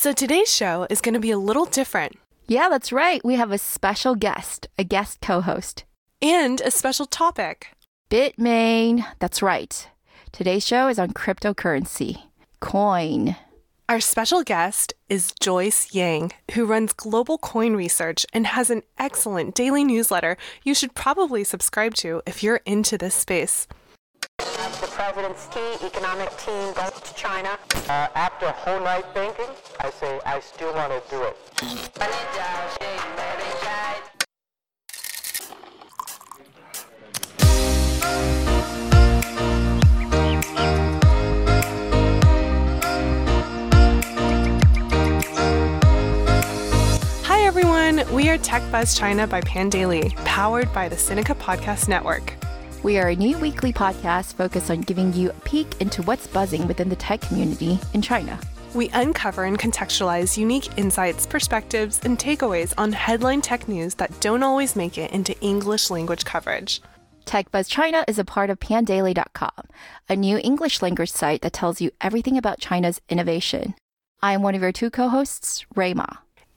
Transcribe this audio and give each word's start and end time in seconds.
So 0.00 0.14
today's 0.14 0.50
show 0.50 0.86
is 0.88 1.02
going 1.02 1.12
to 1.12 1.20
be 1.20 1.30
a 1.30 1.36
little 1.36 1.66
different 1.66 2.16
Yeah, 2.48 2.70
that's 2.70 2.90
right. 2.90 3.22
We 3.22 3.34
have 3.34 3.52
a 3.52 3.58
special 3.58 4.14
guest, 4.14 4.66
a 4.78 4.82
guest 4.82 5.20
co 5.20 5.42
host. 5.42 5.84
and 6.22 6.58
a 6.62 6.70
special 6.70 7.04
topic. 7.04 7.66
Bitmain. 8.10 9.04
That's 9.18 9.42
right. 9.42 9.90
Today's 10.32 10.66
show 10.66 10.88
is 10.88 10.98
on 10.98 11.10
cryptocurrency, 11.10 12.22
coin. 12.60 13.36
Our 13.90 14.00
special 14.00 14.42
guest 14.42 14.94
is 15.10 15.34
Joyce 15.38 15.94
Yang, 15.94 16.32
who 16.54 16.64
runs 16.64 16.94
Global 16.94 17.36
Coin 17.36 17.76
Research 17.76 18.24
and 18.32 18.46
has 18.46 18.70
an 18.70 18.84
excellent 18.96 19.54
daily 19.54 19.84
newsletter 19.84 20.38
you 20.64 20.74
should 20.74 20.94
probably 20.94 21.44
subscribe 21.44 21.92
to 21.96 22.22
if 22.24 22.42
you're 22.42 22.62
into 22.64 22.96
this 22.96 23.14
space. 23.14 23.68
The 25.00 25.04
president's 25.14 25.46
key 25.46 25.86
economic 25.86 26.28
team 26.36 26.74
goes 26.74 27.00
to 27.00 27.14
China. 27.14 27.58
Uh, 27.88 28.08
after 28.14 28.44
a 28.44 28.52
whole 28.52 28.80
night 28.80 29.06
thinking, 29.14 29.46
I 29.80 29.88
say 29.88 30.20
I 30.26 30.40
still 30.40 30.74
want 30.74 30.92
to 30.92 31.00
do 31.08 31.22
it. 31.22 31.38
Hi, 47.24 47.40
everyone. 47.46 48.04
We 48.12 48.28
are 48.28 48.36
Tech 48.36 48.62
Buzz 48.70 48.94
China 48.94 49.26
by 49.26 49.40
Pandaily, 49.40 50.14
powered 50.26 50.70
by 50.74 50.90
the 50.90 50.96
Sinica 50.96 51.34
Podcast 51.34 51.88
Network. 51.88 52.34
We 52.82 52.96
are 52.96 53.08
a 53.08 53.14
new 53.14 53.36
weekly 53.36 53.74
podcast 53.74 54.36
focused 54.36 54.70
on 54.70 54.80
giving 54.80 55.12
you 55.12 55.28
a 55.28 55.40
peek 55.40 55.78
into 55.82 56.00
what's 56.04 56.26
buzzing 56.26 56.66
within 56.66 56.88
the 56.88 56.96
tech 56.96 57.20
community 57.20 57.78
in 57.92 58.00
China. 58.00 58.40
We 58.72 58.88
uncover 58.94 59.44
and 59.44 59.58
contextualize 59.58 60.38
unique 60.38 60.78
insights, 60.78 61.26
perspectives, 61.26 62.00
and 62.04 62.18
takeaways 62.18 62.72
on 62.78 62.92
headline 62.92 63.42
tech 63.42 63.68
news 63.68 63.96
that 63.96 64.18
don't 64.20 64.42
always 64.42 64.76
make 64.76 64.96
it 64.96 65.10
into 65.10 65.38
English 65.42 65.90
language 65.90 66.24
coverage. 66.24 66.80
TechBuzz 67.26 67.68
China 67.68 68.02
is 68.08 68.18
a 68.18 68.24
part 68.24 68.48
of 68.48 68.58
pandaily.com, 68.60 69.68
a 70.08 70.16
new 70.16 70.38
English 70.42 70.80
language 70.80 71.10
site 71.10 71.42
that 71.42 71.52
tells 71.52 71.82
you 71.82 71.90
everything 72.00 72.38
about 72.38 72.60
China's 72.60 72.98
innovation. 73.10 73.74
I 74.22 74.32
am 74.32 74.42
one 74.42 74.54
of 74.54 74.62
your 74.62 74.72
two 74.72 74.88
co-hosts, 74.88 75.66
Rui 75.76 75.92
Ma. 75.92 76.06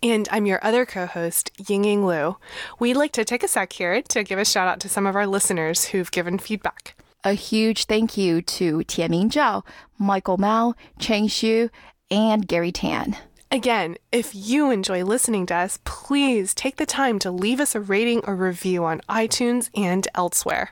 And 0.04 0.28
I'm 0.32 0.46
your 0.46 0.60
other 0.62 0.86
co 0.86 1.06
host, 1.06 1.54
Yingying 1.58 2.04
Lu. 2.04 2.36
We'd 2.78 2.98
like 2.98 3.14
to 3.14 3.24
take 3.24 3.42
a 3.42 3.48
sec 3.48 3.72
here 3.72 4.02
to 4.02 4.24
give 4.24 4.38
a 4.38 4.44
shout 4.44 4.68
out 4.68 4.82
to 4.82 4.90
some 4.90 5.06
of 5.06 5.16
our 5.16 5.26
listeners 5.26 5.86
who've 5.86 6.12
given 6.12 6.38
feedback. 6.38 7.02
A 7.24 7.32
huge 7.32 7.86
thank 7.86 8.18
you 8.18 8.42
to 8.42 8.80
Tianming 8.80 9.32
Zhao, 9.32 9.64
Michael 9.98 10.38
Mao, 10.38 10.74
Cheng 11.00 11.30
Xu, 11.30 11.70
and 12.12 12.46
Gary 12.46 12.74
Tan. 12.74 13.16
Again, 13.50 13.96
if 14.12 14.36
you 14.36 14.72
enjoy 14.72 15.06
listening 15.06 15.46
to 15.46 15.56
us, 15.56 15.80
please 15.86 16.54
take 16.54 16.76
the 16.76 16.86
time 16.86 17.18
to 17.20 17.32
leave 17.32 17.62
us 17.62 17.74
a 17.74 17.80
rating 17.80 18.20
or 18.26 18.36
review 18.36 18.84
on 18.84 19.00
iTunes 19.08 19.70
and 19.74 20.06
elsewhere. 20.16 20.72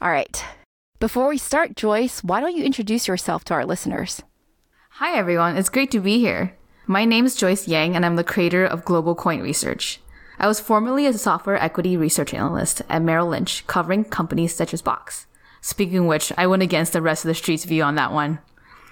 All 0.00 0.10
right. 0.10 0.44
Before 0.98 1.28
we 1.28 1.38
start, 1.38 1.76
Joyce, 1.76 2.24
why 2.24 2.40
don't 2.40 2.56
you 2.56 2.64
introduce 2.64 3.06
yourself 3.06 3.44
to 3.44 3.54
our 3.54 3.64
listeners? 3.64 4.22
Hi, 4.94 5.16
everyone. 5.16 5.56
It's 5.56 5.68
great 5.68 5.92
to 5.92 6.00
be 6.00 6.18
here. 6.18 6.56
My 6.88 7.04
name 7.04 7.26
is 7.26 7.36
Joyce 7.36 7.68
Yang, 7.68 7.94
and 7.94 8.04
I'm 8.04 8.16
the 8.16 8.24
creator 8.24 8.66
of 8.66 8.84
Global 8.84 9.14
Coin 9.14 9.40
Research. 9.40 10.00
I 10.40 10.48
was 10.48 10.58
formerly 10.58 11.06
a 11.06 11.12
software 11.12 11.56
equity 11.62 11.96
research 11.96 12.34
analyst 12.34 12.82
at 12.88 13.02
Merrill 13.02 13.28
Lynch, 13.28 13.64
covering 13.68 14.04
companies 14.04 14.52
such 14.52 14.74
as 14.74 14.82
Box. 14.82 15.26
Speaking 15.60 15.98
of 15.98 16.04
which, 16.06 16.32
I 16.36 16.48
went 16.48 16.64
against 16.64 16.92
the 16.92 17.00
rest 17.00 17.24
of 17.24 17.28
the 17.28 17.36
street's 17.36 17.64
view 17.64 17.84
on 17.84 17.94
that 17.94 18.12
one. 18.12 18.40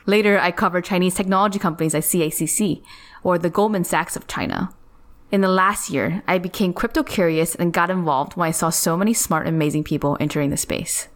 Later, 0.06 0.38
I 0.38 0.52
covered 0.52 0.84
Chinese 0.84 1.16
technology 1.16 1.58
companies 1.58 1.92
like 1.92 2.04
CICC, 2.04 2.80
or 3.24 3.38
the 3.38 3.50
Goldman 3.50 3.82
Sachs 3.82 4.14
of 4.14 4.28
China. 4.28 4.72
In 5.32 5.40
the 5.40 5.48
last 5.48 5.90
year, 5.90 6.22
I 6.28 6.38
became 6.38 6.72
crypto 6.72 7.02
curious 7.02 7.56
and 7.56 7.72
got 7.72 7.90
involved 7.90 8.36
when 8.36 8.46
I 8.46 8.52
saw 8.52 8.70
so 8.70 8.96
many 8.96 9.14
smart, 9.14 9.48
amazing 9.48 9.82
people 9.82 10.16
entering 10.20 10.50
the 10.50 10.56
space. 10.56 11.08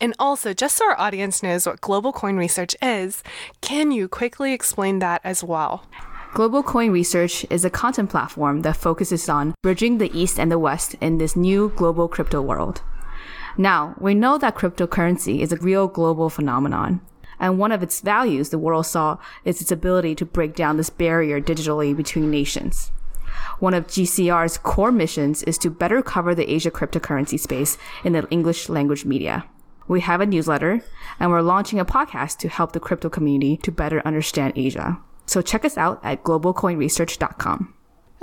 And 0.00 0.12
also, 0.18 0.52
just 0.52 0.76
so 0.76 0.86
our 0.86 0.98
audience 0.98 1.44
knows 1.44 1.66
what 1.66 1.80
Global 1.80 2.12
Coin 2.12 2.36
Research 2.36 2.74
is, 2.82 3.22
can 3.60 3.92
you 3.92 4.08
quickly 4.08 4.52
explain 4.52 4.98
that 4.98 5.20
as 5.22 5.44
well? 5.44 5.86
Global 6.34 6.62
Coin 6.62 6.90
Research 6.90 7.46
is 7.48 7.64
a 7.64 7.70
content 7.70 8.10
platform 8.10 8.60
that 8.62 8.76
focuses 8.76 9.28
on 9.28 9.54
bridging 9.62 9.98
the 9.98 10.10
East 10.18 10.38
and 10.38 10.52
the 10.52 10.58
West 10.58 10.94
in 11.00 11.16
this 11.16 11.34
new 11.34 11.72
global 11.76 12.08
crypto 12.08 12.42
world. 12.42 12.82
Now, 13.56 13.94
we 13.98 14.14
know 14.14 14.36
that 14.36 14.54
cryptocurrency 14.54 15.40
is 15.40 15.50
a 15.50 15.56
real 15.56 15.88
global 15.88 16.28
phenomenon. 16.28 17.00
And 17.40 17.58
one 17.58 17.72
of 17.72 17.82
its 17.82 18.00
values 18.00 18.50
the 18.50 18.58
world 18.58 18.86
saw 18.86 19.18
is 19.44 19.62
its 19.62 19.72
ability 19.72 20.14
to 20.16 20.26
break 20.26 20.54
down 20.54 20.76
this 20.76 20.90
barrier 20.90 21.40
digitally 21.40 21.96
between 21.96 22.30
nations. 22.30 22.92
One 23.58 23.72
of 23.72 23.86
GCR's 23.86 24.58
core 24.58 24.92
missions 24.92 25.42
is 25.44 25.56
to 25.58 25.70
better 25.70 26.02
cover 26.02 26.34
the 26.34 26.50
Asia 26.50 26.70
cryptocurrency 26.70 27.40
space 27.40 27.78
in 28.04 28.12
the 28.12 28.28
English 28.30 28.68
language 28.68 29.06
media. 29.06 29.46
We 29.88 30.00
have 30.00 30.20
a 30.20 30.26
newsletter, 30.26 30.82
and 31.18 31.30
we're 31.30 31.40
launching 31.40 31.78
a 31.78 31.84
podcast 31.84 32.38
to 32.38 32.48
help 32.48 32.72
the 32.72 32.80
crypto 32.80 33.08
community 33.08 33.56
to 33.58 33.72
better 33.72 34.02
understand 34.04 34.52
Asia. 34.56 34.98
So 35.26 35.42
check 35.42 35.64
us 35.64 35.76
out 35.76 36.00
at 36.02 36.22
globalcoinresearch.com. 36.24 37.74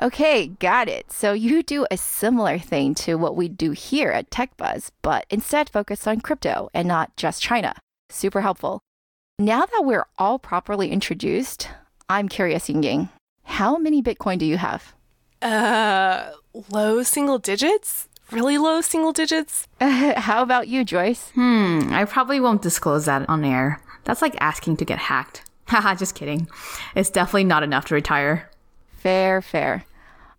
Okay, 0.02 0.48
got 0.48 0.88
it. 0.90 1.12
So 1.12 1.34
you 1.34 1.62
do 1.62 1.86
a 1.92 1.98
similar 1.98 2.58
thing 2.58 2.96
to 2.96 3.16
what 3.16 3.36
we 3.36 3.48
do 3.48 3.72
here 3.72 4.10
at 4.10 4.32
TechBuzz, 4.32 4.90
but 5.02 5.26
instead 5.30 5.70
focus 5.70 6.08
on 6.08 6.22
crypto 6.22 6.70
and 6.74 6.88
not 6.88 7.16
just 7.16 7.42
China. 7.42 7.76
Super 8.10 8.42
helpful. 8.42 8.82
Now 9.40 9.66
that 9.66 9.84
we're 9.84 10.06
all 10.18 10.40
properly 10.40 10.92
introduced, 10.92 11.70
I'm 12.10 12.28
curious, 12.28 12.68
Yingying, 12.68 13.10
how 13.44 13.78
many 13.78 14.02
Bitcoin 14.02 14.38
do 14.40 14.46
you 14.46 14.58
have? 14.58 14.94
Uh, 15.42 16.32
low 16.72 17.04
single 17.04 17.38
digits? 17.38 18.08
Really 18.32 18.58
low 18.58 18.82
single 18.82 19.12
digits? 19.12 19.68
how 19.82 20.42
about 20.42 20.68
you, 20.68 20.84
Joyce? 20.84 21.30
Hmm, 21.36 21.90
I 21.92 22.06
probably 22.06 22.40
won't 22.40 22.62
disclose 22.62 23.06
that 23.06 23.28
on 23.30 23.44
air. 23.44 23.82
That's 24.06 24.22
like 24.22 24.36
asking 24.40 24.78
to 24.78 24.86
get 24.86 25.00
hacked. 25.00 25.44
Haha, 25.68 25.96
just 26.00 26.16
kidding. 26.16 26.48
It's 26.96 27.10
definitely 27.10 27.46
not 27.46 27.64
enough 27.64 27.86
to 27.86 27.96
retire. 27.96 28.50
Fair, 28.98 29.42
fair. 29.42 29.86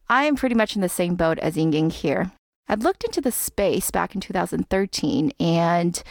I 0.08 0.24
am 0.24 0.36
pretty 0.36 0.54
much 0.54 0.76
in 0.76 0.82
the 0.82 0.88
same 0.88 1.14
boat 1.14 1.38
as 1.38 1.56
Yingying 1.56 1.92
here. 1.92 2.30
I 2.68 2.74
looked 2.74 3.04
into 3.04 3.20
the 3.20 3.32
space 3.32 3.90
back 3.90 4.14
in 4.14 4.20
2013 4.20 5.32
and 5.38 6.02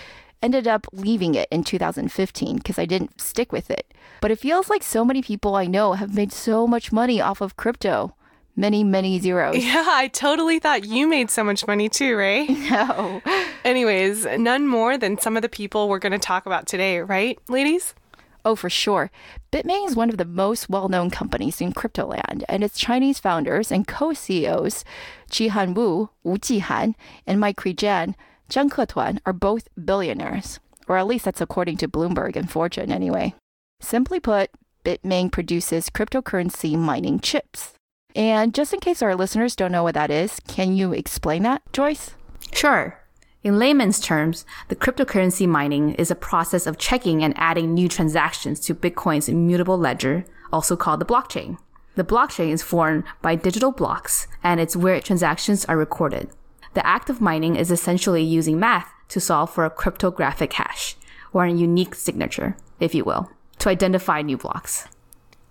ended 0.42 0.68
up 0.68 0.86
leaving 0.92 1.36
it 1.36 1.48
in 1.52 1.64
2015 1.64 2.58
because 2.58 2.78
I 2.78 2.86
didn't 2.86 3.20
stick 3.22 3.52
with 3.52 3.72
it. 3.72 3.94
But 4.22 4.32
it 4.32 4.40
feels 4.40 4.70
like 4.70 4.84
so 4.84 5.04
many 5.06 5.22
people 5.22 5.56
I 5.56 5.66
know 5.66 5.94
have 5.94 6.14
made 6.14 6.32
so 6.32 6.68
much 6.68 6.92
money 6.92 7.22
off 7.22 7.42
of 7.42 7.56
crypto. 7.56 8.16
Many, 8.56 8.84
many 8.84 9.20
zeros. 9.20 9.56
Yeah, 9.64 9.86
I 9.88 10.10
totally 10.10 10.60
thought 10.60 10.86
you 10.86 11.08
made 11.08 11.32
so 11.32 11.44
much 11.44 11.66
money 11.66 11.90
too, 11.90 12.16
Ray. 12.16 12.46
No. 12.70 13.22
Anyways, 13.64 14.26
none 14.38 14.68
more 14.68 14.98
than 14.98 15.18
some 15.18 15.36
of 15.36 15.42
the 15.42 15.50
people 15.50 15.88
we're 15.90 16.00
going 16.00 16.12
to 16.12 16.20
talk 16.20 16.46
about 16.46 16.68
today, 16.68 17.00
right, 17.00 17.40
ladies? 17.48 17.96
Oh, 18.46 18.56
for 18.56 18.70
sure. 18.70 19.10
Bitmain 19.52 19.88
is 19.88 19.96
one 19.96 20.10
of 20.10 20.18
the 20.18 20.26
most 20.26 20.70
well 20.70 20.90
known 20.90 21.10
companies 21.10 21.62
in 21.62 21.72
crypto 21.72 22.08
land, 22.08 22.44
and 22.50 22.64
its 22.64 22.80
Chinese 22.80 23.20
founders 23.20 23.72
and 23.72 23.88
co 23.88 24.14
CEOs, 24.14 24.84
Jihan 25.32 25.74
Wu, 25.76 26.10
Wu 26.24 26.38
Jihan, 26.38 26.96
and 27.26 27.40
Micree 27.40 27.76
Zhan, 27.76 28.16
Zhan 28.50 28.70
Ketuan, 28.70 29.20
are 29.26 29.34
both 29.34 29.70
billionaires. 29.84 30.60
Or 30.88 30.98
at 30.98 31.08
least 31.08 31.26
that's 31.26 31.42
according 31.42 31.78
to 31.78 31.88
Bloomberg 31.88 32.36
and 32.36 32.52
Fortune, 32.52 32.92
anyway. 32.92 33.34
Simply 33.80 34.20
put, 34.20 34.50
Bitmain 34.84 35.32
produces 35.32 35.90
cryptocurrency 35.90 36.78
mining 36.78 37.22
chips. 37.22 37.74
And 38.16 38.54
just 38.54 38.74
in 38.74 38.80
case 38.82 39.02
our 39.02 39.16
listeners 39.16 39.56
don't 39.56 39.72
know 39.72 39.84
what 39.84 39.96
that 39.96 40.12
is, 40.12 40.40
can 40.48 40.76
you 40.76 40.92
explain 40.94 41.44
that, 41.44 41.62
Joyce? 41.72 42.12
Sure. 42.52 43.00
In 43.44 43.60
layman's 43.60 44.00
terms, 44.00 44.46
the 44.70 44.76
cryptocurrency 44.76 45.46
mining 45.46 45.96
is 45.96 46.10
a 46.10 46.16
process 46.16 46.66
of 46.66 46.78
checking 46.78 47.22
and 47.22 47.34
adding 47.36 47.74
new 47.74 47.90
transactions 47.90 48.58
to 48.62 48.74
Bitcoin's 48.74 49.28
immutable 49.28 49.78
ledger, 49.78 50.24
also 50.54 50.78
called 50.78 51.02
the 51.02 51.06
blockchain. 51.06 51.58
The 51.96 52.06
blockchain 52.06 52.52
is 52.52 52.64
formed 52.64 53.04
by 53.22 53.36
digital 53.36 53.74
blocks, 53.74 54.28
and 54.44 54.62
it's 54.62 54.78
where 54.78 55.02
transactions 55.02 55.66
are 55.66 55.76
recorded. 55.76 56.30
The 56.74 56.88
act 56.88 57.10
of 57.10 57.20
mining 57.20 57.58
is 57.58 57.70
essentially 57.70 58.24
using 58.24 58.62
math 58.62 58.90
to 59.10 59.20
solve 59.20 59.54
for 59.54 59.66
a 59.66 59.70
cryptographic 59.70 60.54
hash, 60.54 60.96
or 61.34 61.44
a 61.44 61.52
unique 61.52 61.96
signature, 61.96 62.56
if 62.80 62.96
you 62.96 63.04
will, 63.04 63.30
to 63.60 63.68
identify 63.68 64.22
new 64.22 64.38
blocks. 64.38 64.88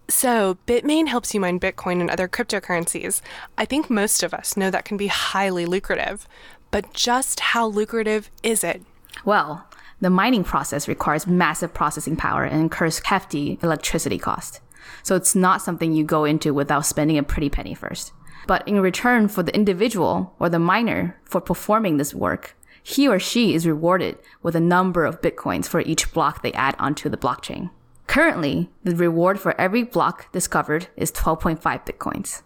So, 0.09 0.57
Bitmain 0.67 1.09
helps 1.09 1.33
you 1.33 1.41
mine 1.41 1.61
Bitcoin 1.61 2.01
and 2.01 2.11
other 2.11 2.27
cryptocurrencies. 2.27 3.21
I 3.57 3.67
think 3.67 3.89
most 3.89 4.23
of 4.23 4.35
us 4.35 4.57
know 4.57 4.71
that 4.71 4.85
can 4.85 4.97
be 4.97 5.07
highly 5.07 5.65
lucrative. 5.67 6.27
But 6.73 6.93
just 6.95 7.39
how 7.39 7.67
lucrative 7.69 8.31
is 8.43 8.65
it? 8.65 8.83
Well, 9.25 9.69
the 10.01 10.11
mining 10.11 10.43
process 10.43 10.89
requires 10.89 11.29
massive 11.29 11.73
processing 11.73 12.17
power 12.17 12.43
and 12.45 12.61
incurs 12.61 13.01
hefty 13.05 13.59
electricity 13.63 14.19
cost. 14.19 14.61
So 15.05 15.15
it's 15.15 15.37
not 15.37 15.63
something 15.63 15.93
you 15.93 16.03
go 16.03 16.25
into 16.25 16.53
without 16.53 16.87
spending 16.87 17.19
a 17.19 17.23
pretty 17.23 17.51
penny 17.51 17.75
first. 17.75 18.13
But 18.49 18.67
in 18.67 18.81
return 18.81 19.29
for 19.29 19.45
the 19.45 19.55
individual 19.55 20.35
or 20.41 20.49
the 20.49 20.59
miner 20.59 21.21
for 21.25 21.41
performing 21.41 21.99
this 21.99 22.15
work, 22.15 22.57
he 22.83 23.07
or 23.07 23.21
she 23.21 23.55
is 23.55 23.67
rewarded 23.67 24.19
with 24.43 24.57
a 24.57 24.61
number 24.61 25.05
of 25.05 25.21
bitcoins 25.21 25.67
for 25.67 25.81
each 25.83 26.13
block 26.13 26.43
they 26.43 26.53
add 26.55 26.75
onto 26.79 27.09
the 27.09 27.17
blockchain. 27.17 27.71
Currently, 28.09 28.71
the 28.83 28.97
reward 28.97 29.39
for 29.39 29.59
every 29.61 29.85
block 29.85 30.33
discovered 30.33 30.89
is 30.97 31.13
12.5 31.13 31.61
bitcoins. 31.87 32.43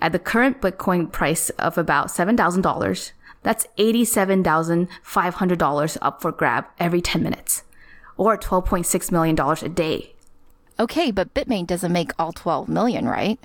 At 0.00 0.12
the 0.12 0.18
current 0.18 0.60
Bitcoin 0.60 1.10
price 1.10 1.48
of 1.50 1.78
about 1.78 2.08
$7,000, 2.08 3.12
that's 3.46 3.66
$87,500 3.78 5.98
up 6.02 6.20
for 6.20 6.32
grab 6.32 6.66
every 6.80 7.00
10 7.00 7.22
minutes, 7.22 7.62
or 8.16 8.36
$12.6 8.36 9.12
million 9.12 9.38
a 9.38 9.68
day. 9.68 10.16
Okay, 10.80 11.12
but 11.12 11.32
Bitmain 11.32 11.64
doesn't 11.64 11.92
make 11.92 12.10
all 12.18 12.32
12 12.32 12.68
million, 12.68 13.06
right? 13.06 13.38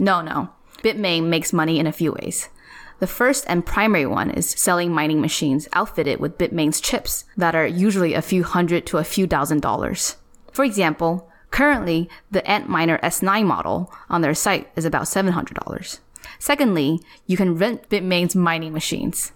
No, 0.00 0.20
no. 0.20 0.48
Bitmain 0.82 1.28
makes 1.28 1.52
money 1.52 1.78
in 1.78 1.86
a 1.86 1.92
few 1.92 2.10
ways. 2.10 2.48
The 2.98 3.06
first 3.06 3.44
and 3.46 3.64
primary 3.64 4.04
one 4.04 4.30
is 4.30 4.50
selling 4.50 4.90
mining 4.90 5.20
machines 5.20 5.68
outfitted 5.72 6.18
with 6.18 6.38
Bitmain's 6.38 6.80
chips 6.80 7.24
that 7.36 7.54
are 7.54 7.68
usually 7.68 8.14
a 8.14 8.22
few 8.22 8.42
hundred 8.42 8.84
to 8.86 8.98
a 8.98 9.04
few 9.04 9.28
thousand 9.28 9.62
dollars. 9.62 10.16
For 10.50 10.64
example, 10.64 11.30
currently 11.52 12.10
the 12.32 12.42
Antminer 12.42 13.00
S9 13.00 13.46
model 13.46 13.94
on 14.08 14.22
their 14.22 14.34
site 14.34 14.68
is 14.74 14.84
about 14.84 15.04
$700. 15.04 16.00
Secondly, 16.40 17.00
you 17.26 17.36
can 17.36 17.56
rent 17.56 17.88
Bitmain's 17.88 18.34
mining 18.34 18.72
machines. 18.72 19.30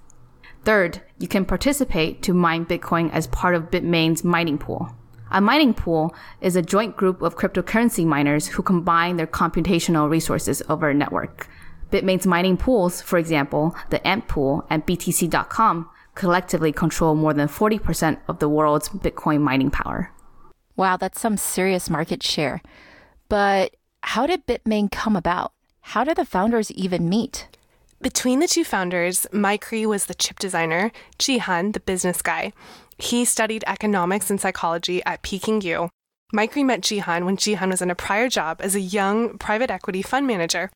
Third, 0.64 1.00
you 1.18 1.26
can 1.26 1.44
participate 1.44 2.22
to 2.22 2.34
mine 2.34 2.66
Bitcoin 2.66 3.10
as 3.12 3.26
part 3.26 3.54
of 3.54 3.70
Bitmain's 3.70 4.22
mining 4.22 4.58
pool. 4.58 4.94
A 5.30 5.40
mining 5.40 5.74
pool 5.74 6.14
is 6.40 6.56
a 6.56 6.62
joint 6.62 6.96
group 6.96 7.22
of 7.22 7.36
cryptocurrency 7.36 8.04
miners 8.04 8.48
who 8.48 8.62
combine 8.62 9.16
their 9.16 9.26
computational 9.26 10.10
resources 10.10 10.62
over 10.68 10.90
a 10.90 10.94
network. 10.94 11.48
Bitmain's 11.90 12.26
mining 12.26 12.56
pools, 12.56 13.00
for 13.00 13.18
example, 13.18 13.74
the 13.90 14.06
Ant 14.06 14.28
Pool 14.28 14.66
and 14.68 14.84
BTC.com, 14.86 15.88
collectively 16.14 16.72
control 16.72 17.14
more 17.14 17.32
than 17.32 17.48
40% 17.48 18.18
of 18.28 18.38
the 18.38 18.48
world's 18.48 18.88
Bitcoin 18.88 19.40
mining 19.40 19.70
power. 19.70 20.12
Wow, 20.76 20.96
that's 20.96 21.20
some 21.20 21.36
serious 21.36 21.88
market 21.88 22.22
share. 22.22 22.60
But 23.28 23.76
how 24.02 24.26
did 24.26 24.46
Bitmain 24.46 24.90
come 24.90 25.16
about? 25.16 25.52
How 25.80 26.04
did 26.04 26.16
the 26.16 26.24
founders 26.24 26.70
even 26.72 27.08
meet? 27.08 27.48
Between 28.02 28.40
the 28.40 28.48
two 28.48 28.64
founders, 28.64 29.26
Mike 29.30 29.70
was 29.70 30.06
the 30.06 30.14
chip 30.14 30.38
designer, 30.38 30.90
Jihan 31.18 31.74
the 31.74 31.80
business 31.80 32.22
guy. 32.22 32.54
He 32.96 33.26
studied 33.26 33.62
economics 33.66 34.30
and 34.30 34.40
psychology 34.40 35.04
at 35.04 35.20
Peking 35.20 35.60
U. 35.60 35.90
Micree 36.34 36.64
met 36.64 36.80
Jihan 36.80 37.26
when 37.26 37.36
Jihan 37.36 37.68
was 37.68 37.82
in 37.82 37.90
a 37.90 37.94
prior 37.94 38.30
job 38.30 38.60
as 38.62 38.74
a 38.74 38.80
young 38.80 39.36
private 39.36 39.70
equity 39.70 40.00
fund 40.00 40.26
manager. 40.26 40.70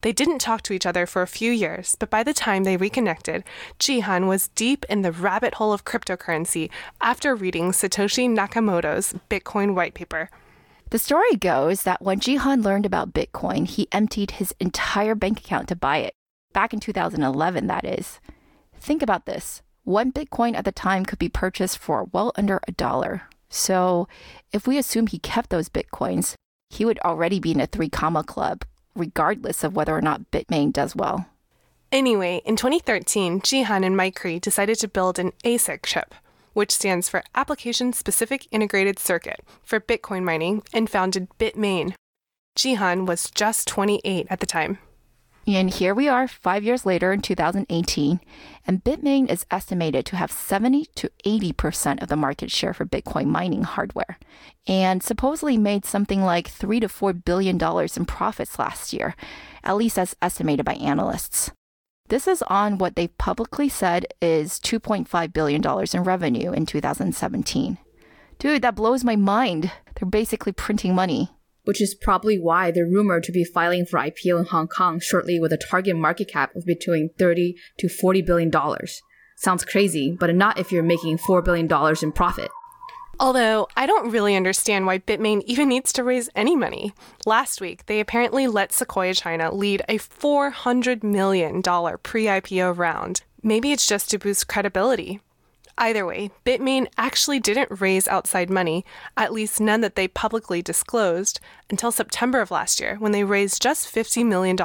They 0.00 0.12
didn't 0.12 0.38
talk 0.38 0.62
to 0.62 0.72
each 0.72 0.86
other 0.86 1.04
for 1.04 1.20
a 1.20 1.26
few 1.26 1.52
years, 1.52 1.96
but 1.98 2.08
by 2.08 2.22
the 2.22 2.32
time 2.32 2.64
they 2.64 2.78
reconnected, 2.78 3.44
Jihan 3.78 4.26
was 4.26 4.48
deep 4.48 4.86
in 4.88 5.02
the 5.02 5.12
rabbit 5.12 5.54
hole 5.54 5.74
of 5.74 5.84
cryptocurrency 5.84 6.70
after 7.02 7.34
reading 7.34 7.72
Satoshi 7.72 8.26
Nakamoto's 8.26 9.14
Bitcoin 9.28 9.74
white 9.74 9.92
paper. 9.92 10.30
The 10.88 10.98
story 10.98 11.36
goes 11.36 11.82
that 11.82 12.00
when 12.00 12.20
Jihan 12.20 12.64
learned 12.64 12.86
about 12.86 13.12
Bitcoin, 13.12 13.68
he 13.68 13.86
emptied 13.92 14.32
his 14.32 14.54
entire 14.58 15.14
bank 15.14 15.40
account 15.40 15.68
to 15.68 15.76
buy 15.76 15.98
it. 15.98 16.14
Back 16.52 16.72
in 16.72 16.80
2011, 16.80 17.66
that 17.66 17.84
is. 17.84 18.20
Think 18.78 19.02
about 19.02 19.26
this 19.26 19.62
one 19.84 20.12
Bitcoin 20.12 20.54
at 20.54 20.64
the 20.64 20.72
time 20.72 21.04
could 21.04 21.18
be 21.18 21.28
purchased 21.28 21.78
for 21.78 22.08
well 22.12 22.32
under 22.36 22.60
a 22.68 22.72
dollar. 22.72 23.22
So 23.48 24.08
if 24.52 24.66
we 24.66 24.78
assume 24.78 25.06
he 25.06 25.18
kept 25.18 25.50
those 25.50 25.68
Bitcoins, 25.68 26.34
he 26.68 26.84
would 26.84 26.98
already 27.00 27.40
be 27.40 27.52
in 27.52 27.60
a 27.60 27.66
three 27.66 27.88
comma 27.88 28.22
club, 28.22 28.64
regardless 28.94 29.64
of 29.64 29.74
whether 29.74 29.96
or 29.96 30.00
not 30.00 30.30
Bitmain 30.30 30.72
does 30.72 30.94
well. 30.94 31.26
Anyway, 31.90 32.40
in 32.44 32.54
2013, 32.54 33.40
Jihan 33.40 33.84
and 33.84 33.96
Micree 33.96 34.40
decided 34.40 34.78
to 34.78 34.86
build 34.86 35.18
an 35.18 35.32
ASIC 35.44 35.84
chip, 35.84 36.14
which 36.52 36.70
stands 36.70 37.08
for 37.08 37.24
Application 37.34 37.92
Specific 37.92 38.46
Integrated 38.52 38.98
Circuit, 39.00 39.40
for 39.64 39.80
Bitcoin 39.80 40.22
mining, 40.22 40.62
and 40.72 40.88
founded 40.88 41.26
Bitmain. 41.40 41.94
Jihan 42.56 43.06
was 43.06 43.30
just 43.32 43.66
28 43.66 44.28
at 44.30 44.38
the 44.38 44.46
time. 44.46 44.78
And 45.52 45.68
here 45.68 45.94
we 45.96 46.06
are 46.06 46.28
five 46.28 46.62
years 46.62 46.86
later 46.86 47.12
in 47.12 47.22
2018, 47.22 48.20
and 48.66 48.84
Bitmain 48.84 49.28
is 49.28 49.44
estimated 49.50 50.06
to 50.06 50.16
have 50.16 50.30
70 50.30 50.86
to 50.94 51.10
80% 51.26 52.00
of 52.00 52.08
the 52.08 52.16
market 52.16 52.52
share 52.52 52.72
for 52.72 52.86
Bitcoin 52.86 53.26
mining 53.26 53.64
hardware, 53.64 54.18
and 54.68 55.02
supposedly 55.02 55.56
made 55.56 55.84
something 55.84 56.22
like 56.22 56.46
three 56.46 56.78
to 56.78 56.88
four 56.88 57.12
billion 57.12 57.58
dollars 57.58 57.96
in 57.96 58.04
profits 58.04 58.60
last 58.60 58.92
year, 58.92 59.16
at 59.64 59.76
least 59.76 59.98
as 59.98 60.14
estimated 60.22 60.64
by 60.64 60.74
analysts. 60.74 61.50
This 62.08 62.28
is 62.28 62.42
on 62.42 62.78
what 62.78 62.94
they've 62.94 63.18
publicly 63.18 63.68
said 63.68 64.06
is 64.20 64.60
$2.5 64.60 65.32
billion 65.32 65.62
in 65.92 66.04
revenue 66.04 66.52
in 66.52 66.64
2017. 66.64 67.78
Dude, 68.38 68.62
that 68.62 68.76
blows 68.76 69.02
my 69.04 69.16
mind. 69.16 69.72
They're 69.94 70.08
basically 70.08 70.52
printing 70.52 70.94
money 70.94 71.30
which 71.64 71.80
is 71.80 71.94
probably 71.94 72.38
why 72.38 72.70
they're 72.70 72.86
rumored 72.86 73.24
to 73.24 73.32
be 73.32 73.44
filing 73.44 73.86
for 73.86 73.98
IPO 73.98 74.38
in 74.38 74.44
Hong 74.46 74.68
Kong 74.68 75.00
shortly 75.00 75.38
with 75.38 75.52
a 75.52 75.56
target 75.58 75.96
market 75.96 76.28
cap 76.28 76.54
of 76.56 76.64
between 76.64 77.10
30 77.18 77.54
to 77.78 77.88
40 77.88 78.22
billion 78.22 78.50
dollars. 78.50 79.02
Sounds 79.36 79.64
crazy, 79.64 80.16
but 80.18 80.34
not 80.34 80.58
if 80.58 80.70
you're 80.70 80.82
making 80.82 81.18
4 81.18 81.42
billion 81.42 81.66
dollars 81.66 82.02
in 82.02 82.12
profit. 82.12 82.50
Although, 83.18 83.68
I 83.76 83.84
don't 83.84 84.10
really 84.10 84.34
understand 84.34 84.86
why 84.86 84.98
Bitmain 84.98 85.42
even 85.44 85.68
needs 85.68 85.92
to 85.92 86.04
raise 86.04 86.30
any 86.34 86.56
money. 86.56 86.94
Last 87.26 87.60
week, 87.60 87.84
they 87.84 88.00
apparently 88.00 88.46
let 88.46 88.72
Sequoia 88.72 89.12
China 89.12 89.54
lead 89.54 89.82
a 89.90 89.98
$400 89.98 91.02
million 91.02 91.62
pre 91.62 92.24
IPO 92.24 92.78
round. 92.78 93.22
Maybe 93.42 93.72
it's 93.72 93.86
just 93.86 94.08
to 94.10 94.18
boost 94.18 94.48
credibility. 94.48 95.20
Either 95.80 96.04
way, 96.04 96.30
Bitmain 96.44 96.86
actually 96.98 97.40
didn't 97.40 97.80
raise 97.80 98.06
outside 98.06 98.50
money, 98.50 98.84
at 99.16 99.32
least 99.32 99.62
none 99.62 99.80
that 99.80 99.96
they 99.96 100.06
publicly 100.06 100.60
disclosed, 100.60 101.40
until 101.70 101.90
September 101.90 102.42
of 102.42 102.50
last 102.50 102.80
year 102.80 102.96
when 102.98 103.12
they 103.12 103.24
raised 103.24 103.62
just 103.62 103.92
$50 103.92 104.26
million, 104.26 104.58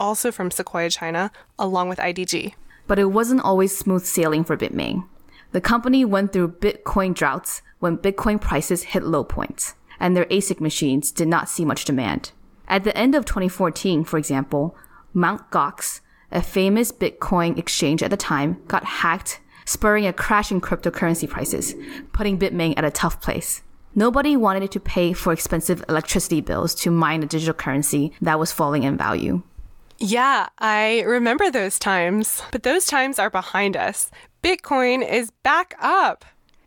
also 0.00 0.32
from 0.32 0.50
Sequoia 0.50 0.88
China, 0.88 1.30
along 1.58 1.90
with 1.90 1.98
IDG. 1.98 2.54
But 2.86 2.98
it 2.98 3.12
wasn't 3.12 3.42
always 3.42 3.76
smooth 3.76 4.06
sailing 4.06 4.44
for 4.44 4.56
Bitmain. 4.56 5.06
The 5.52 5.60
company 5.60 6.06
went 6.06 6.32
through 6.32 6.52
Bitcoin 6.52 7.12
droughts 7.12 7.60
when 7.80 7.98
Bitcoin 7.98 8.40
prices 8.40 8.82
hit 8.84 9.02
low 9.02 9.24
points, 9.24 9.74
and 10.00 10.16
their 10.16 10.24
ASIC 10.26 10.58
machines 10.58 11.12
did 11.12 11.28
not 11.28 11.50
see 11.50 11.66
much 11.66 11.84
demand. 11.84 12.32
At 12.66 12.84
the 12.84 12.96
end 12.96 13.14
of 13.14 13.26
2014, 13.26 14.04
for 14.04 14.16
example, 14.16 14.74
Mt. 15.12 15.50
Gox, 15.50 16.00
a 16.32 16.40
famous 16.40 16.92
Bitcoin 16.92 17.58
exchange 17.58 18.02
at 18.02 18.10
the 18.10 18.16
time, 18.16 18.62
got 18.68 18.84
hacked 18.84 19.40
spurring 19.66 20.06
a 20.06 20.12
crash 20.12 20.50
in 20.50 20.60
cryptocurrency 20.60 21.28
prices, 21.28 21.74
putting 22.12 22.38
Bitmain 22.38 22.74
at 22.78 22.84
a 22.84 22.90
tough 22.90 23.20
place. 23.20 23.62
Nobody 23.94 24.36
wanted 24.36 24.70
to 24.70 24.80
pay 24.80 25.12
for 25.12 25.32
expensive 25.32 25.84
electricity 25.88 26.40
bills 26.40 26.74
to 26.76 26.90
mine 26.90 27.22
a 27.22 27.26
digital 27.26 27.54
currency 27.54 28.12
that 28.20 28.38
was 28.38 28.52
falling 28.52 28.82
in 28.82 28.96
value. 28.96 29.42
Yeah, 29.98 30.48
I 30.58 31.00
remember 31.02 31.50
those 31.50 31.78
times, 31.78 32.42
but 32.52 32.62
those 32.62 32.84
times 32.84 33.18
are 33.18 33.30
behind 33.30 33.76
us. 33.76 34.10
Bitcoin 34.42 35.06
is 35.06 35.30
back 35.42 35.74
up. 35.80 36.24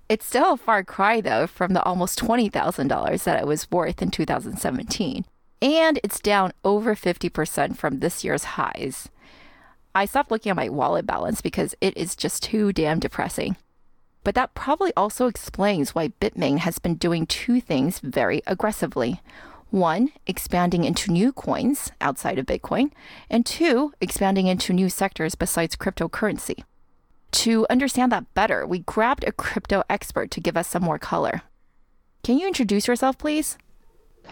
It's 0.09 0.25
still 0.25 0.53
a 0.53 0.57
far 0.57 0.83
cry, 0.83 1.21
though, 1.21 1.45
from 1.45 1.73
the 1.73 1.83
almost 1.83 2.19
$20,000 2.19 3.23
that 3.23 3.39
it 3.39 3.45
was 3.45 3.69
worth 3.69 4.01
in 4.01 4.09
2017. 4.09 5.23
And 5.61 5.99
it's 6.03 6.19
down 6.19 6.51
over 6.63 6.95
50% 6.95 7.77
from 7.77 7.99
this 7.99 8.23
year's 8.23 8.43
highs. 8.55 9.09
I 9.95 10.05
stopped 10.05 10.31
looking 10.31 10.51
at 10.51 10.55
my 10.55 10.69
wallet 10.69 11.05
balance 11.05 11.41
because 11.41 11.75
it 11.81 11.97
is 11.97 12.15
just 12.15 12.43
too 12.43 12.71
damn 12.71 12.99
depressing. 12.99 13.55
But 14.23 14.35
that 14.35 14.53
probably 14.53 14.91
also 14.95 15.27
explains 15.27 15.95
why 15.95 16.09
Bitmain 16.21 16.59
has 16.59 16.77
been 16.77 16.95
doing 16.95 17.25
two 17.25 17.59
things 17.61 17.99
very 17.99 18.41
aggressively. 18.45 19.21
One, 19.71 20.09
expanding 20.27 20.83
into 20.83 21.11
new 21.11 21.31
coins 21.31 21.91
outside 22.01 22.39
of 22.39 22.45
Bitcoin, 22.45 22.91
and 23.29 23.45
two, 23.45 23.93
expanding 24.01 24.47
into 24.47 24.73
new 24.73 24.89
sectors 24.89 25.35
besides 25.35 25.75
cryptocurrency. 25.75 26.63
To 27.31 27.67
understand 27.69 28.11
that 28.11 28.33
better, 28.33 28.65
we 28.65 28.79
grabbed 28.79 29.23
a 29.23 29.31
crypto 29.31 29.83
expert 29.89 30.31
to 30.31 30.41
give 30.41 30.57
us 30.57 30.67
some 30.67 30.83
more 30.83 30.97
color. 30.97 31.43
Can 32.23 32.39
you 32.39 32.47
introduce 32.47 32.87
yourself, 32.87 33.17
please? 33.17 33.57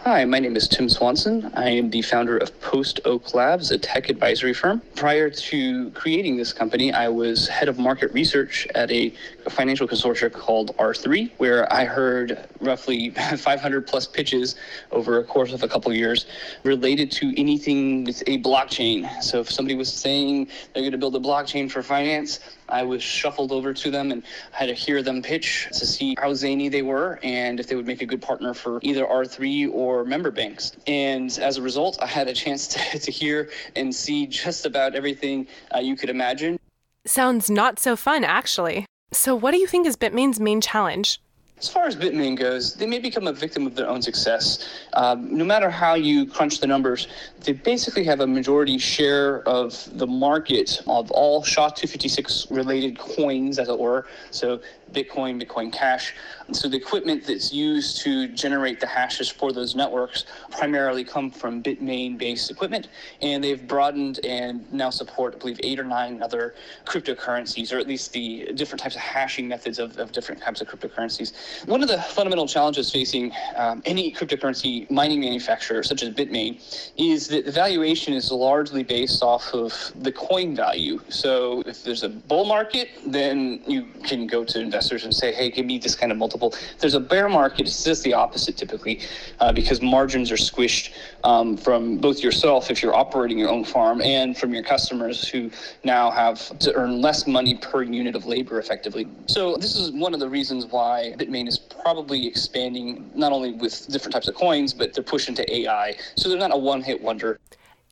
Hi, 0.04 0.24
my 0.24 0.38
name 0.38 0.54
is 0.54 0.68
Tim 0.68 0.88
Swanson. 0.88 1.50
I 1.54 1.70
am 1.70 1.90
the 1.90 2.02
founder 2.02 2.38
of 2.38 2.58
Post 2.60 3.00
Oak 3.04 3.34
Labs, 3.34 3.72
a 3.72 3.78
tech 3.78 4.08
advisory 4.08 4.54
firm. 4.54 4.80
Prior 4.94 5.28
to 5.28 5.90
creating 5.90 6.36
this 6.36 6.52
company, 6.52 6.92
I 6.92 7.08
was 7.08 7.48
head 7.48 7.68
of 7.68 7.80
market 7.80 8.12
research 8.12 8.68
at 8.76 8.92
a 8.92 9.12
financial 9.48 9.88
consortium 9.88 10.32
called 10.32 10.74
R3, 10.76 11.32
where 11.38 11.70
I 11.72 11.84
heard 11.84 12.38
roughly 12.60 13.10
500 13.36 13.88
plus 13.88 14.06
pitches 14.06 14.54
over 14.92 15.18
a 15.18 15.24
course 15.24 15.52
of 15.52 15.64
a 15.64 15.68
couple 15.68 15.90
of 15.90 15.96
years 15.96 16.26
related 16.62 17.10
to 17.12 17.34
anything 17.36 18.04
with 18.04 18.22
a 18.28 18.40
blockchain. 18.40 19.10
So 19.20 19.40
if 19.40 19.50
somebody 19.50 19.74
was 19.74 19.92
saying 19.92 20.46
they're 20.72 20.84
going 20.84 20.92
to 20.92 20.98
build 20.98 21.16
a 21.16 21.20
blockchain 21.20 21.70
for 21.70 21.82
finance, 21.82 22.38
I 22.68 22.82
was 22.82 23.02
shuffled 23.02 23.52
over 23.52 23.72
to 23.72 23.90
them 23.90 24.12
and 24.12 24.22
had 24.52 24.66
to 24.66 24.74
hear 24.74 25.02
them 25.02 25.22
pitch 25.22 25.68
to 25.72 25.86
see 25.86 26.14
how 26.18 26.34
zany 26.34 26.68
they 26.68 26.82
were 26.82 27.18
and 27.22 27.60
if 27.60 27.66
they 27.66 27.76
would 27.76 27.86
make 27.86 28.02
a 28.02 28.06
good 28.06 28.22
partner 28.22 28.54
for 28.54 28.78
either 28.82 29.04
R3 29.04 29.72
or 29.72 30.04
member 30.04 30.30
banks. 30.30 30.72
And 30.86 31.30
as 31.38 31.56
a 31.56 31.62
result, 31.62 31.98
I 32.00 32.06
had 32.06 32.28
a 32.28 32.34
chance 32.34 32.68
to, 32.92 32.98
to 32.98 33.10
hear 33.10 33.50
and 33.76 33.94
see 33.94 34.26
just 34.26 34.66
about 34.66 34.94
everything 34.94 35.46
uh, 35.74 35.78
you 35.78 35.96
could 35.96 36.10
imagine. 36.10 36.58
Sounds 37.04 37.50
not 37.50 37.78
so 37.78 37.96
fun, 37.96 38.24
actually. 38.24 38.84
So, 39.12 39.34
what 39.34 39.52
do 39.52 39.58
you 39.58 39.66
think 39.66 39.86
is 39.86 39.96
Bitmain's 39.96 40.38
main 40.38 40.60
challenge? 40.60 41.20
As 41.58 41.68
far 41.68 41.86
as 41.86 41.96
Bitmain 41.96 42.38
goes, 42.38 42.74
they 42.74 42.86
may 42.86 43.00
become 43.00 43.26
a 43.26 43.32
victim 43.32 43.66
of 43.66 43.74
their 43.74 43.88
own 43.88 44.00
success. 44.00 44.64
Um, 44.92 45.36
no 45.36 45.44
matter 45.44 45.70
how 45.70 45.94
you 45.94 46.24
crunch 46.24 46.60
the 46.60 46.68
numbers, 46.68 47.08
they 47.40 47.52
basically 47.52 48.04
have 48.04 48.20
a 48.20 48.26
majority 48.28 48.78
share 48.78 49.42
of 49.48 49.88
the 49.98 50.06
market 50.06 50.80
of 50.86 51.10
all 51.10 51.42
SHA-256 51.42 52.54
related 52.54 52.96
coins, 52.96 53.58
as 53.58 53.68
it 53.68 53.76
were. 53.76 54.06
So 54.30 54.60
Bitcoin, 54.92 55.42
Bitcoin 55.42 55.72
Cash. 55.72 56.14
So 56.52 56.66
the 56.66 56.78
equipment 56.78 57.26
that's 57.26 57.52
used 57.52 58.00
to 58.02 58.26
generate 58.28 58.80
the 58.80 58.86
hashes 58.86 59.28
for 59.28 59.52
those 59.52 59.74
networks 59.74 60.24
primarily 60.50 61.04
come 61.04 61.30
from 61.30 61.62
Bitmain-based 61.62 62.50
equipment, 62.50 62.88
and 63.20 63.44
they've 63.44 63.66
broadened 63.68 64.20
and 64.24 64.70
now 64.72 64.88
support, 64.88 65.34
I 65.34 65.38
believe, 65.38 65.60
eight 65.62 65.78
or 65.78 65.84
nine 65.84 66.22
other 66.22 66.54
cryptocurrencies, 66.86 67.72
or 67.72 67.78
at 67.78 67.86
least 67.86 68.12
the 68.12 68.50
different 68.54 68.80
types 68.80 68.94
of 68.94 69.02
hashing 69.02 69.46
methods 69.46 69.78
of, 69.78 69.98
of 69.98 70.12
different 70.12 70.40
types 70.40 70.62
of 70.62 70.68
cryptocurrencies. 70.68 71.66
One 71.68 71.82
of 71.82 71.88
the 71.88 72.00
fundamental 72.00 72.46
challenges 72.46 72.90
facing 72.90 73.32
um, 73.56 73.82
any 73.84 74.10
cryptocurrency 74.10 74.90
mining 74.90 75.20
manufacturer, 75.20 75.82
such 75.82 76.02
as 76.02 76.14
Bitmain, 76.14 76.62
is 76.96 77.28
that 77.28 77.44
the 77.44 77.52
valuation 77.52 78.14
is 78.14 78.32
largely 78.32 78.82
based 78.82 79.22
off 79.22 79.52
of 79.52 79.92
the 80.00 80.12
coin 80.12 80.56
value. 80.56 80.98
So 81.10 81.62
if 81.66 81.84
there's 81.84 82.04
a 82.04 82.08
bull 82.08 82.46
market, 82.46 82.88
then 83.06 83.60
you 83.66 83.86
can 84.04 84.26
go 84.26 84.44
to 84.44 84.60
investors 84.60 85.04
and 85.04 85.14
say, 85.14 85.32
hey, 85.32 85.50
give 85.50 85.66
me 85.66 85.78
this 85.78 85.94
kind 85.94 86.10
of 86.10 86.18
multiple. 86.40 86.58
If 86.74 86.78
there's 86.78 86.94
a 86.94 87.00
bear 87.00 87.28
market, 87.28 87.66
it's 87.66 87.84
just 87.84 88.02
the 88.02 88.14
opposite 88.14 88.56
typically 88.56 89.00
uh, 89.40 89.52
because 89.52 89.80
margins 89.82 90.30
are 90.30 90.36
squished 90.36 90.92
um, 91.24 91.56
from 91.56 91.98
both 91.98 92.20
yourself 92.20 92.70
if 92.70 92.82
you're 92.82 92.94
operating 92.94 93.38
your 93.38 93.50
own 93.50 93.64
farm 93.64 94.00
and 94.02 94.36
from 94.36 94.52
your 94.54 94.62
customers 94.62 95.28
who 95.28 95.50
now 95.84 96.10
have 96.10 96.58
to 96.60 96.72
earn 96.74 97.00
less 97.00 97.26
money 97.26 97.56
per 97.56 97.82
unit 97.82 98.14
of 98.14 98.26
labor 98.26 98.58
effectively. 98.58 99.08
So 99.26 99.56
this 99.56 99.76
is 99.76 99.90
one 99.92 100.14
of 100.14 100.20
the 100.20 100.28
reasons 100.28 100.66
why 100.66 101.14
Bitmain 101.18 101.48
is 101.48 101.58
probably 101.58 102.26
expanding 102.26 103.10
not 103.14 103.32
only 103.32 103.52
with 103.52 103.88
different 103.88 104.12
types 104.12 104.28
of 104.28 104.34
coins, 104.34 104.72
but 104.74 104.94
they're 104.94 105.04
pushing 105.04 105.34
to 105.36 105.54
AI. 105.54 105.96
So 106.16 106.28
they're 106.28 106.38
not 106.38 106.54
a 106.54 106.58
one 106.58 106.82
hit 106.82 107.00
wonder. 107.00 107.38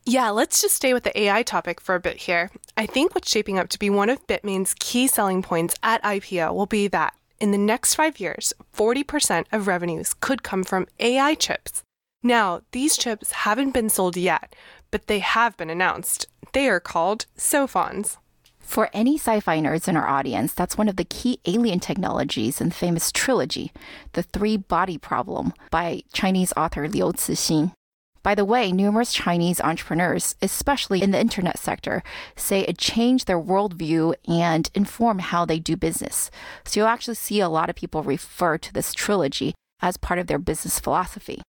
Yeah, 0.08 0.30
let's 0.30 0.62
just 0.62 0.76
stay 0.76 0.94
with 0.94 1.02
the 1.02 1.20
AI 1.20 1.42
topic 1.42 1.80
for 1.80 1.96
a 1.96 2.00
bit 2.00 2.18
here. 2.18 2.52
I 2.76 2.86
think 2.86 3.12
what's 3.12 3.28
shaping 3.28 3.58
up 3.58 3.68
to 3.70 3.78
be 3.78 3.90
one 3.90 4.08
of 4.08 4.24
Bitmain's 4.28 4.72
key 4.78 5.08
selling 5.08 5.42
points 5.42 5.74
at 5.82 6.00
IPO 6.04 6.54
will 6.54 6.66
be 6.66 6.86
that 6.88 7.14
in 7.40 7.50
the 7.50 7.58
next 7.58 7.94
five 7.94 8.18
years, 8.20 8.52
40% 8.74 9.46
of 9.52 9.66
revenues 9.66 10.14
could 10.14 10.42
come 10.42 10.64
from 10.64 10.86
AI 11.00 11.34
chips. 11.34 11.82
Now, 12.22 12.62
these 12.72 12.96
chips 12.96 13.32
haven't 13.32 13.72
been 13.72 13.88
sold 13.88 14.16
yet, 14.16 14.54
but 14.90 15.06
they 15.06 15.20
have 15.20 15.56
been 15.56 15.70
announced. 15.70 16.26
They 16.52 16.68
are 16.68 16.80
called 16.80 17.26
Sophons. 17.36 18.18
For 18.58 18.90
any 18.92 19.16
sci 19.16 19.38
fi 19.40 19.60
nerds 19.60 19.86
in 19.86 19.96
our 19.96 20.08
audience, 20.08 20.52
that's 20.52 20.76
one 20.76 20.88
of 20.88 20.96
the 20.96 21.04
key 21.04 21.38
alien 21.46 21.78
technologies 21.78 22.60
in 22.60 22.70
the 22.70 22.74
famous 22.74 23.12
trilogy, 23.12 23.70
The 24.14 24.24
Three 24.24 24.56
Body 24.56 24.98
Problem, 24.98 25.52
by 25.70 26.02
Chinese 26.12 26.52
author 26.56 26.88
Liu 26.88 27.12
Cixin. 27.12 27.72
By 28.26 28.34
the 28.34 28.44
way, 28.44 28.72
numerous 28.72 29.12
Chinese 29.12 29.60
entrepreneurs, 29.60 30.34
especially 30.42 31.00
in 31.00 31.12
the 31.12 31.20
internet 31.20 31.60
sector, 31.60 32.02
say 32.34 32.62
it 32.62 32.76
changed 32.76 33.28
their 33.28 33.40
worldview 33.40 34.16
and 34.26 34.68
inform 34.74 35.20
how 35.20 35.44
they 35.44 35.60
do 35.60 35.76
business. 35.76 36.28
So 36.64 36.80
you'll 36.80 36.88
actually 36.88 37.14
see 37.14 37.38
a 37.38 37.48
lot 37.48 37.70
of 37.70 37.76
people 37.76 38.02
refer 38.02 38.58
to 38.58 38.72
this 38.72 38.92
trilogy 38.92 39.54
as 39.80 39.96
part 39.96 40.18
of 40.18 40.26
their 40.26 40.40
business 40.40 40.80
philosophy. 40.80 41.40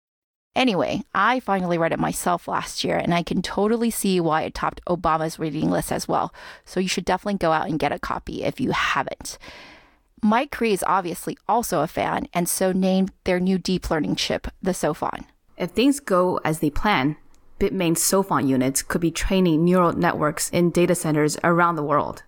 Anyway, 0.56 1.02
I 1.16 1.40
finally 1.40 1.80
read 1.80 1.94
it 1.94 2.00
myself 2.00 2.48
last 2.48 2.84
year, 2.84 2.98
and 2.98 3.12
I 3.12 3.24
can 3.24 3.42
totally 3.42 3.90
see 3.90 4.20
why 4.20 4.44
it 4.44 4.54
topped 4.54 4.86
Obama's 4.86 5.40
reading 5.40 5.72
list 5.72 5.92
as 5.92 6.08
well. 6.08 6.32
So 6.64 6.80
you 6.80 6.88
should 6.88 7.06
definitely 7.06 7.40
go 7.40 7.54
out 7.54 7.68
and 7.68 7.80
get 7.80 7.92
a 7.92 7.98
copy 7.98 8.44
if 8.44 8.60
you 8.60 8.70
haven't. 8.70 9.40
Micree 10.24 10.74
is 10.74 10.84
obviously 10.86 11.40
also 11.48 11.82
a 11.82 11.88
fan, 11.88 12.28
and 12.36 12.48
so 12.48 12.72
named 12.72 13.14
their 13.24 13.40
new 13.40 13.58
deep 13.58 13.90
learning 13.90 14.16
chip 14.16 14.46
the 14.62 14.76
Sophon. 14.76 15.26
If 15.58 15.72
things 15.72 16.00
go 16.00 16.40
as 16.46 16.60
they 16.60 16.70
plan, 16.70 17.16
Bitmain's 17.60 18.02
Sophon 18.02 18.48
units 18.48 18.84
could 18.84 19.02
be 19.02 19.10
training 19.10 19.66
neural 19.66 19.94
networks 19.94 20.50
in 20.52 20.70
data 20.70 20.94
centers 20.94 21.38
around 21.44 21.76
the 21.76 21.84
world, 21.84 22.22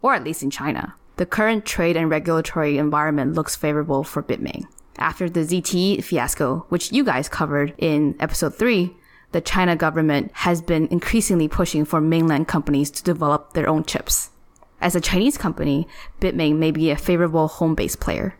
or 0.00 0.14
at 0.14 0.22
least 0.22 0.44
in 0.44 0.50
China. 0.50 0.94
The 1.16 1.26
current 1.26 1.64
trade 1.64 1.96
and 1.96 2.08
regulatory 2.08 2.78
environment 2.78 3.34
looks 3.34 3.56
favorable 3.56 4.04
for 4.04 4.22
Bitmain. 4.22 4.66
After 4.98 5.28
the 5.28 5.40
ZTE 5.40 6.04
fiasco, 6.04 6.66
which 6.68 6.92
you 6.92 7.02
guys 7.02 7.28
covered 7.28 7.74
in 7.78 8.14
episode 8.20 8.54
3, 8.54 8.94
the 9.32 9.40
China 9.40 9.74
government 9.74 10.30
has 10.32 10.62
been 10.62 10.86
increasingly 10.86 11.48
pushing 11.48 11.84
for 11.84 12.00
mainland 12.00 12.46
companies 12.46 12.90
to 12.92 13.02
develop 13.02 13.52
their 13.54 13.68
own 13.68 13.84
chips. 13.84 14.30
As 14.80 14.94
a 14.94 15.00
Chinese 15.00 15.36
company, 15.36 15.88
Bitmain 16.20 16.56
may 16.58 16.70
be 16.70 16.90
a 16.90 16.96
favorable 16.96 17.48
home 17.48 17.74
base 17.74 17.96
player. 17.96 18.36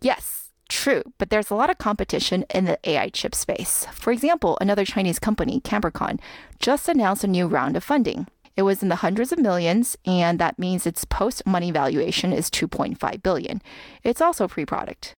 Yes, 0.00 0.37
true, 0.68 1.02
but 1.18 1.30
there's 1.30 1.50
a 1.50 1.54
lot 1.54 1.70
of 1.70 1.78
competition 1.78 2.44
in 2.54 2.64
the 2.64 2.78
AI 2.84 3.08
chip 3.08 3.34
space. 3.34 3.86
For 3.92 4.12
example, 4.12 4.58
another 4.60 4.84
Chinese 4.84 5.18
company, 5.18 5.60
Cambricon, 5.60 6.20
just 6.58 6.88
announced 6.88 7.24
a 7.24 7.28
new 7.28 7.46
round 7.46 7.76
of 7.76 7.84
funding. 7.84 8.26
It 8.56 8.62
was 8.62 8.82
in 8.82 8.88
the 8.88 8.96
hundreds 8.96 9.30
of 9.30 9.38
millions, 9.38 9.96
and 10.04 10.38
that 10.38 10.58
means 10.58 10.86
its 10.86 11.04
post 11.04 11.46
money 11.46 11.70
valuation 11.70 12.32
is 12.32 12.50
2.5 12.50 13.22
billion. 13.22 13.62
It's 14.02 14.20
also 14.20 14.48
pre-product. 14.48 15.14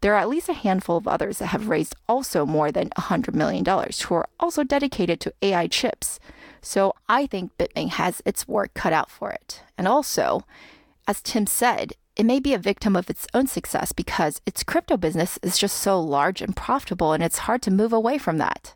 There 0.00 0.14
are 0.14 0.18
at 0.18 0.28
least 0.28 0.48
a 0.48 0.52
handful 0.52 0.96
of 0.96 1.08
others 1.08 1.38
that 1.38 1.46
have 1.46 1.68
raised 1.68 1.96
also 2.08 2.46
more 2.46 2.70
than 2.70 2.90
$100 2.90 3.34
million 3.34 3.64
who 3.64 4.14
are 4.14 4.28
also 4.38 4.62
dedicated 4.62 5.18
to 5.20 5.34
AI 5.42 5.66
chips. 5.66 6.20
So 6.60 6.94
I 7.08 7.26
think 7.26 7.56
Bitmain 7.58 7.90
has 7.90 8.22
its 8.24 8.46
work 8.46 8.74
cut 8.74 8.92
out 8.92 9.10
for 9.10 9.30
it. 9.30 9.62
And 9.76 9.88
also, 9.88 10.44
as 11.08 11.20
Tim 11.20 11.46
said, 11.46 11.94
it 12.18 12.26
may 12.26 12.40
be 12.40 12.52
a 12.52 12.58
victim 12.58 12.96
of 12.96 13.08
its 13.08 13.28
own 13.32 13.46
success 13.46 13.92
because 13.92 14.40
its 14.44 14.64
crypto 14.64 14.96
business 14.96 15.38
is 15.40 15.56
just 15.56 15.76
so 15.76 16.00
large 16.00 16.42
and 16.42 16.56
profitable 16.56 17.12
and 17.12 17.22
it's 17.22 17.38
hard 17.38 17.62
to 17.62 17.70
move 17.70 17.92
away 17.92 18.18
from 18.18 18.38
that. 18.38 18.74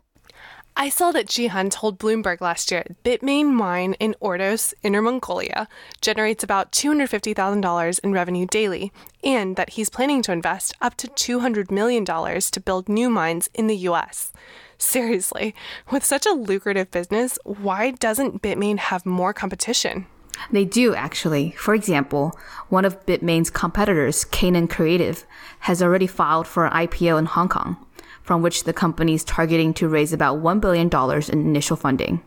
I 0.77 0.89
saw 0.89 1.11
that 1.11 1.27
Jihan 1.27 1.69
told 1.69 1.99
Bloomberg 1.99 2.39
last 2.39 2.71
year 2.71 2.83
Bitmain 3.03 3.51
mine 3.51 3.93
in 3.99 4.15
Ordos, 4.21 4.73
Inner 4.81 5.01
Mongolia, 5.01 5.67
generates 6.01 6.43
about 6.43 6.71
$250,000 6.71 7.99
in 7.99 8.11
revenue 8.13 8.47
daily, 8.47 8.91
and 9.23 9.55
that 9.55 9.71
he's 9.71 9.89
planning 9.89 10.23
to 10.23 10.31
invest 10.31 10.73
up 10.81 10.95
to 10.97 11.07
$200 11.07 11.69
million 11.69 12.05
to 12.05 12.61
build 12.65 12.89
new 12.89 13.09
mines 13.09 13.49
in 13.53 13.67
the 13.67 13.75
US. 13.89 14.31
Seriously, 14.79 15.53
with 15.91 16.03
such 16.03 16.25
a 16.25 16.31
lucrative 16.31 16.89
business, 16.89 17.37
why 17.43 17.91
doesn't 17.91 18.41
Bitmain 18.41 18.77
have 18.79 19.05
more 19.05 19.33
competition? 19.33 20.07
They 20.51 20.65
do, 20.65 20.95
actually. 20.95 21.51
For 21.51 21.73
example, 21.73 22.37
one 22.69 22.85
of 22.85 23.05
Bitmain's 23.05 23.49
competitors, 23.49 24.25
Canaan 24.25 24.67
Creative, 24.67 25.25
has 25.59 25.81
already 25.81 26.07
filed 26.07 26.47
for 26.47 26.65
an 26.65 26.87
IPO 26.87 27.19
in 27.19 27.25
Hong 27.25 27.49
Kong 27.49 27.77
from 28.23 28.41
which 28.41 28.63
the 28.63 28.73
company 28.73 29.13
is 29.13 29.23
targeting 29.23 29.73
to 29.75 29.87
raise 29.87 30.13
about 30.13 30.41
$1 30.41 30.61
billion 30.61 30.89
in 31.29 31.47
initial 31.47 31.75
funding. 31.75 32.23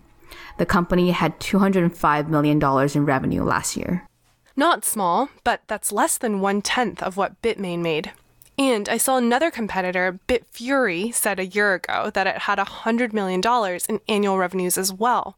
The 0.59 0.67
company 0.67 1.11
had 1.11 1.41
$205 1.41 2.29
million 2.29 2.63
in 2.95 3.07
revenue 3.07 3.43
last 3.43 3.77
year. 3.77 4.07
Not 4.55 4.85
small, 4.85 5.29
but 5.45 5.63
that's 5.67 5.93
less 5.93 6.17
than 6.17 6.41
one 6.41 6.63
tenth 6.63 7.03
of 7.03 7.17
what 7.17 7.41
Bitmain 7.43 7.81
made. 7.81 8.13
And 8.59 8.89
I 8.89 8.97
saw 8.97 9.19
another 9.19 9.51
competitor, 9.51 10.19
Bitfury, 10.29 11.13
said 11.13 11.39
a 11.39 11.47
year 11.47 11.75
ago 11.75 12.11
that 12.15 12.27
it 12.27 12.39
had 12.39 12.59
$100 12.59 13.13
million 13.13 13.43
in 13.89 14.01
annual 14.09 14.39
revenues 14.39 14.79
as 14.79 14.95
well. 14.95 15.37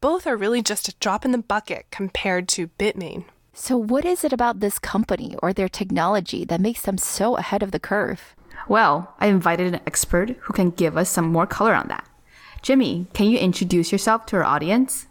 But 0.00 0.08
both 0.08 0.26
are 0.26 0.36
really 0.36 0.62
just 0.62 0.88
a 0.88 0.94
drop 1.00 1.24
in 1.24 1.32
the 1.32 1.38
bucket 1.38 1.86
compared 1.90 2.48
to 2.48 2.68
Bitmain. 2.78 3.24
So, 3.52 3.76
what 3.76 4.04
is 4.04 4.24
it 4.24 4.32
about 4.32 4.60
this 4.60 4.78
company 4.78 5.36
or 5.42 5.52
their 5.52 5.68
technology 5.68 6.44
that 6.44 6.60
makes 6.60 6.82
them 6.82 6.98
so 6.98 7.36
ahead 7.36 7.62
of 7.62 7.70
the 7.70 7.80
curve? 7.80 8.34
Well, 8.68 9.14
I 9.18 9.26
invited 9.26 9.74
an 9.74 9.80
expert 9.86 10.30
who 10.40 10.52
can 10.52 10.70
give 10.70 10.96
us 10.96 11.10
some 11.10 11.32
more 11.32 11.46
color 11.46 11.74
on 11.74 11.88
that. 11.88 12.06
Jimmy, 12.62 13.06
can 13.14 13.30
you 13.30 13.38
introduce 13.38 13.90
yourself 13.92 14.26
to 14.26 14.36
our 14.36 14.44
audience? 14.44 15.06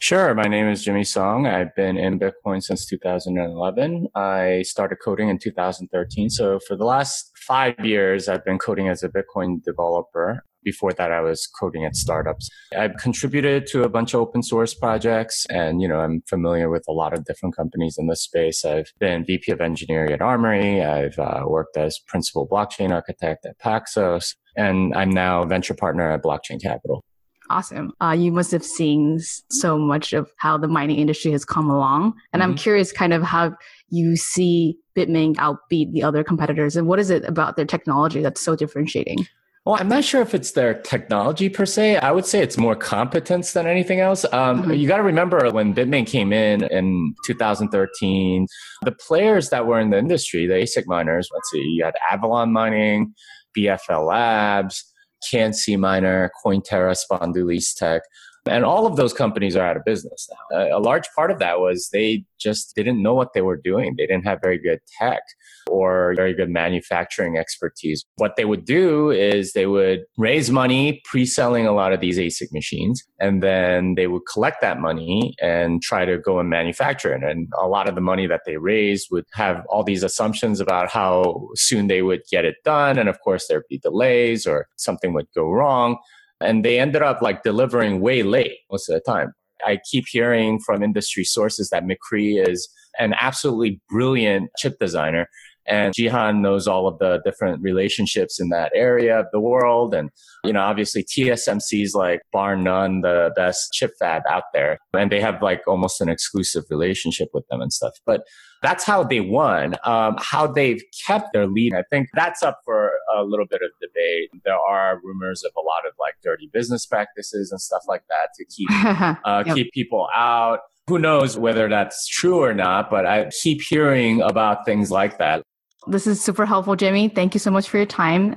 Sure. 0.00 0.32
My 0.34 0.44
name 0.44 0.68
is 0.68 0.84
Jimmy 0.84 1.02
Song. 1.02 1.46
I've 1.46 1.74
been 1.74 1.96
in 1.96 2.20
Bitcoin 2.20 2.62
since 2.62 2.86
2011. 2.86 4.06
I 4.14 4.62
started 4.62 4.98
coding 5.04 5.28
in 5.28 5.38
2013. 5.38 6.30
So 6.30 6.60
for 6.60 6.76
the 6.76 6.84
last 6.84 7.32
five 7.36 7.74
years, 7.84 8.28
I've 8.28 8.44
been 8.44 8.58
coding 8.58 8.88
as 8.88 9.02
a 9.02 9.08
Bitcoin 9.08 9.62
developer. 9.64 10.44
Before 10.62 10.92
that, 10.92 11.12
I 11.12 11.20
was 11.20 11.46
coding 11.46 11.84
at 11.84 11.96
startups. 11.96 12.48
I've 12.76 12.96
contributed 12.96 13.66
to 13.68 13.84
a 13.84 13.88
bunch 13.88 14.14
of 14.14 14.20
open 14.20 14.42
source 14.42 14.74
projects 14.74 15.46
and, 15.50 15.80
you 15.80 15.88
know, 15.88 16.00
I'm 16.00 16.22
familiar 16.28 16.68
with 16.70 16.84
a 16.88 16.92
lot 16.92 17.12
of 17.12 17.24
different 17.24 17.56
companies 17.56 17.96
in 17.98 18.06
this 18.06 18.22
space. 18.22 18.64
I've 18.64 18.92
been 18.98 19.24
VP 19.24 19.52
of 19.52 19.60
engineering 19.60 20.12
at 20.12 20.20
Armory. 20.20 20.82
I've 20.82 21.18
uh, 21.18 21.44
worked 21.46 21.76
as 21.76 21.98
principal 22.06 22.46
blockchain 22.48 22.90
architect 22.90 23.46
at 23.46 23.58
Paxos, 23.58 24.34
and 24.56 24.94
I'm 24.94 25.10
now 25.10 25.44
venture 25.44 25.74
partner 25.74 26.10
at 26.10 26.22
Blockchain 26.22 26.60
Capital. 26.60 27.04
Awesome. 27.50 27.92
Uh, 28.00 28.14
you 28.18 28.30
must 28.30 28.50
have 28.50 28.64
seen 28.64 29.18
so 29.50 29.78
much 29.78 30.12
of 30.12 30.30
how 30.36 30.58
the 30.58 30.68
mining 30.68 30.98
industry 30.98 31.32
has 31.32 31.44
come 31.44 31.70
along. 31.70 32.14
And 32.32 32.42
mm-hmm. 32.42 32.52
I'm 32.52 32.56
curious 32.56 32.92
kind 32.92 33.12
of 33.14 33.22
how 33.22 33.56
you 33.88 34.16
see 34.16 34.78
Bitmain 34.94 35.34
outbeat 35.36 35.92
the 35.92 36.02
other 36.02 36.22
competitors 36.22 36.76
and 36.76 36.86
what 36.86 36.98
is 36.98 37.08
it 37.08 37.24
about 37.24 37.56
their 37.56 37.64
technology 37.64 38.20
that's 38.20 38.40
so 38.40 38.54
differentiating? 38.54 39.26
Well, 39.68 39.76
I'm 39.78 39.88
not 39.88 40.02
sure 40.02 40.22
if 40.22 40.34
it's 40.34 40.52
their 40.52 40.72
technology 40.72 41.50
per 41.50 41.66
se. 41.66 41.98
I 41.98 42.10
would 42.10 42.24
say 42.24 42.40
it's 42.42 42.56
more 42.56 42.74
competence 42.74 43.52
than 43.52 43.66
anything 43.66 44.00
else. 44.00 44.24
Um, 44.32 44.62
mm-hmm. 44.62 44.72
You 44.72 44.88
got 44.88 44.96
to 44.96 45.02
remember 45.02 45.50
when 45.50 45.74
Bitmain 45.74 46.06
came 46.06 46.32
in 46.32 46.64
in 46.64 47.14
2013, 47.26 48.46
the 48.80 48.92
players 48.92 49.50
that 49.50 49.66
were 49.66 49.78
in 49.78 49.90
the 49.90 49.98
industry, 49.98 50.46
the 50.46 50.54
ASIC 50.54 50.86
miners, 50.86 51.28
let's 51.34 51.50
see, 51.50 51.60
you 51.60 51.84
had 51.84 51.92
Avalon 52.10 52.50
Mining, 52.50 53.14
BFL 53.54 54.08
Labs, 54.08 54.90
KnC 55.30 55.78
Miner, 55.78 56.30
Cointerra, 56.42 56.96
Spondoolies 56.96 57.74
Tech. 57.76 58.00
And 58.48 58.64
all 58.64 58.86
of 58.86 58.96
those 58.96 59.12
companies 59.12 59.56
are 59.56 59.66
out 59.66 59.76
of 59.76 59.84
business 59.84 60.28
now. 60.52 60.76
A 60.76 60.80
large 60.80 61.08
part 61.14 61.30
of 61.30 61.38
that 61.38 61.60
was 61.60 61.90
they 61.92 62.24
just 62.38 62.74
didn't 62.74 63.02
know 63.02 63.14
what 63.14 63.32
they 63.32 63.42
were 63.42 63.56
doing. 63.56 63.94
They 63.96 64.06
didn't 64.06 64.26
have 64.26 64.38
very 64.42 64.58
good 64.58 64.80
tech 64.98 65.22
or 65.68 66.14
very 66.16 66.32
good 66.32 66.48
manufacturing 66.48 67.36
expertise. 67.36 68.04
What 68.16 68.36
they 68.36 68.44
would 68.44 68.64
do 68.64 69.10
is 69.10 69.52
they 69.52 69.66
would 69.66 70.04
raise 70.16 70.50
money 70.50 71.02
pre-selling 71.04 71.66
a 71.66 71.72
lot 71.72 71.92
of 71.92 72.00
these 72.00 72.18
ASIC 72.18 72.52
machines, 72.52 73.04
and 73.20 73.42
then 73.42 73.94
they 73.94 74.06
would 74.06 74.22
collect 74.32 74.60
that 74.62 74.80
money 74.80 75.34
and 75.42 75.82
try 75.82 76.04
to 76.04 76.18
go 76.18 76.38
and 76.38 76.48
manufacture 76.48 77.12
it. 77.14 77.22
And 77.22 77.48
a 77.60 77.66
lot 77.66 77.88
of 77.88 77.94
the 77.94 78.00
money 78.00 78.26
that 78.26 78.42
they 78.46 78.56
raised 78.56 79.08
would 79.10 79.26
have 79.34 79.64
all 79.68 79.84
these 79.84 80.02
assumptions 80.02 80.60
about 80.60 80.90
how 80.90 81.48
soon 81.54 81.88
they 81.88 82.02
would 82.02 82.22
get 82.30 82.44
it 82.44 82.56
done. 82.64 82.98
And 82.98 83.08
of 83.08 83.20
course, 83.20 83.46
there'd 83.46 83.64
be 83.68 83.78
delays 83.78 84.46
or 84.46 84.68
something 84.76 85.12
would 85.12 85.28
go 85.34 85.50
wrong. 85.50 85.98
And 86.40 86.64
they 86.64 86.78
ended 86.78 87.02
up 87.02 87.20
like 87.22 87.42
delivering 87.42 88.00
way 88.00 88.22
late 88.22 88.58
most 88.70 88.88
of 88.88 88.94
the 88.94 89.00
time. 89.00 89.32
I 89.66 89.80
keep 89.90 90.04
hearing 90.08 90.60
from 90.60 90.82
industry 90.82 91.24
sources 91.24 91.70
that 91.70 91.84
Micree 91.84 92.46
is 92.46 92.68
an 92.98 93.14
absolutely 93.20 93.80
brilliant 93.88 94.50
chip 94.56 94.78
designer. 94.78 95.28
And 95.66 95.94
Jihan 95.94 96.40
knows 96.40 96.66
all 96.66 96.88
of 96.88 96.98
the 96.98 97.20
different 97.26 97.60
relationships 97.62 98.40
in 98.40 98.48
that 98.48 98.72
area 98.74 99.20
of 99.20 99.26
the 99.32 99.40
world. 99.40 99.94
And, 99.94 100.08
you 100.42 100.52
know, 100.52 100.62
obviously 100.62 101.04
TSMC 101.04 101.82
is 101.82 101.94
like 101.94 102.22
bar 102.32 102.56
none 102.56 103.02
the 103.02 103.32
best 103.36 103.72
chip 103.74 103.90
fab 103.98 104.22
out 104.30 104.44
there. 104.54 104.78
And 104.94 105.12
they 105.12 105.20
have 105.20 105.42
like 105.42 105.60
almost 105.66 106.00
an 106.00 106.08
exclusive 106.08 106.64
relationship 106.70 107.28
with 107.34 107.46
them 107.48 107.60
and 107.60 107.70
stuff. 107.70 107.92
But 108.06 108.22
that's 108.62 108.84
how 108.84 109.04
they 109.04 109.20
won. 109.20 109.74
Um, 109.84 110.16
how 110.18 110.46
they've 110.46 110.82
kept 111.06 111.34
their 111.34 111.46
lead, 111.46 111.74
I 111.74 111.82
think 111.90 112.08
that's 112.14 112.42
up 112.42 112.60
for 112.64 112.92
a 113.16 113.22
little 113.22 113.46
bit 113.46 113.60
of 113.62 113.70
debate. 113.80 114.30
There 114.44 114.56
are 114.56 115.00
rumors 115.02 115.44
of 115.44 115.52
a 115.56 115.60
lot 115.60 115.86
of 115.86 115.94
like 115.98 116.14
dirty 116.22 116.50
business 116.52 116.86
practices 116.86 117.50
and 117.50 117.60
stuff 117.60 117.82
like 117.88 118.02
that 118.08 118.30
to 118.36 118.44
keep 118.44 118.70
uh, 119.24 119.44
yep. 119.46 119.56
keep 119.56 119.72
people 119.72 120.08
out. 120.14 120.60
Who 120.88 120.98
knows 120.98 121.36
whether 121.36 121.68
that's 121.68 122.06
true 122.06 122.42
or 122.42 122.54
not? 122.54 122.90
But 122.90 123.06
I 123.06 123.30
keep 123.42 123.60
hearing 123.60 124.22
about 124.22 124.64
things 124.64 124.90
like 124.90 125.18
that. 125.18 125.42
This 125.86 126.06
is 126.06 126.22
super 126.22 126.46
helpful, 126.46 126.76
Jimmy. 126.76 127.08
Thank 127.08 127.34
you 127.34 127.40
so 127.40 127.50
much 127.50 127.68
for 127.68 127.76
your 127.76 127.86
time. 127.86 128.36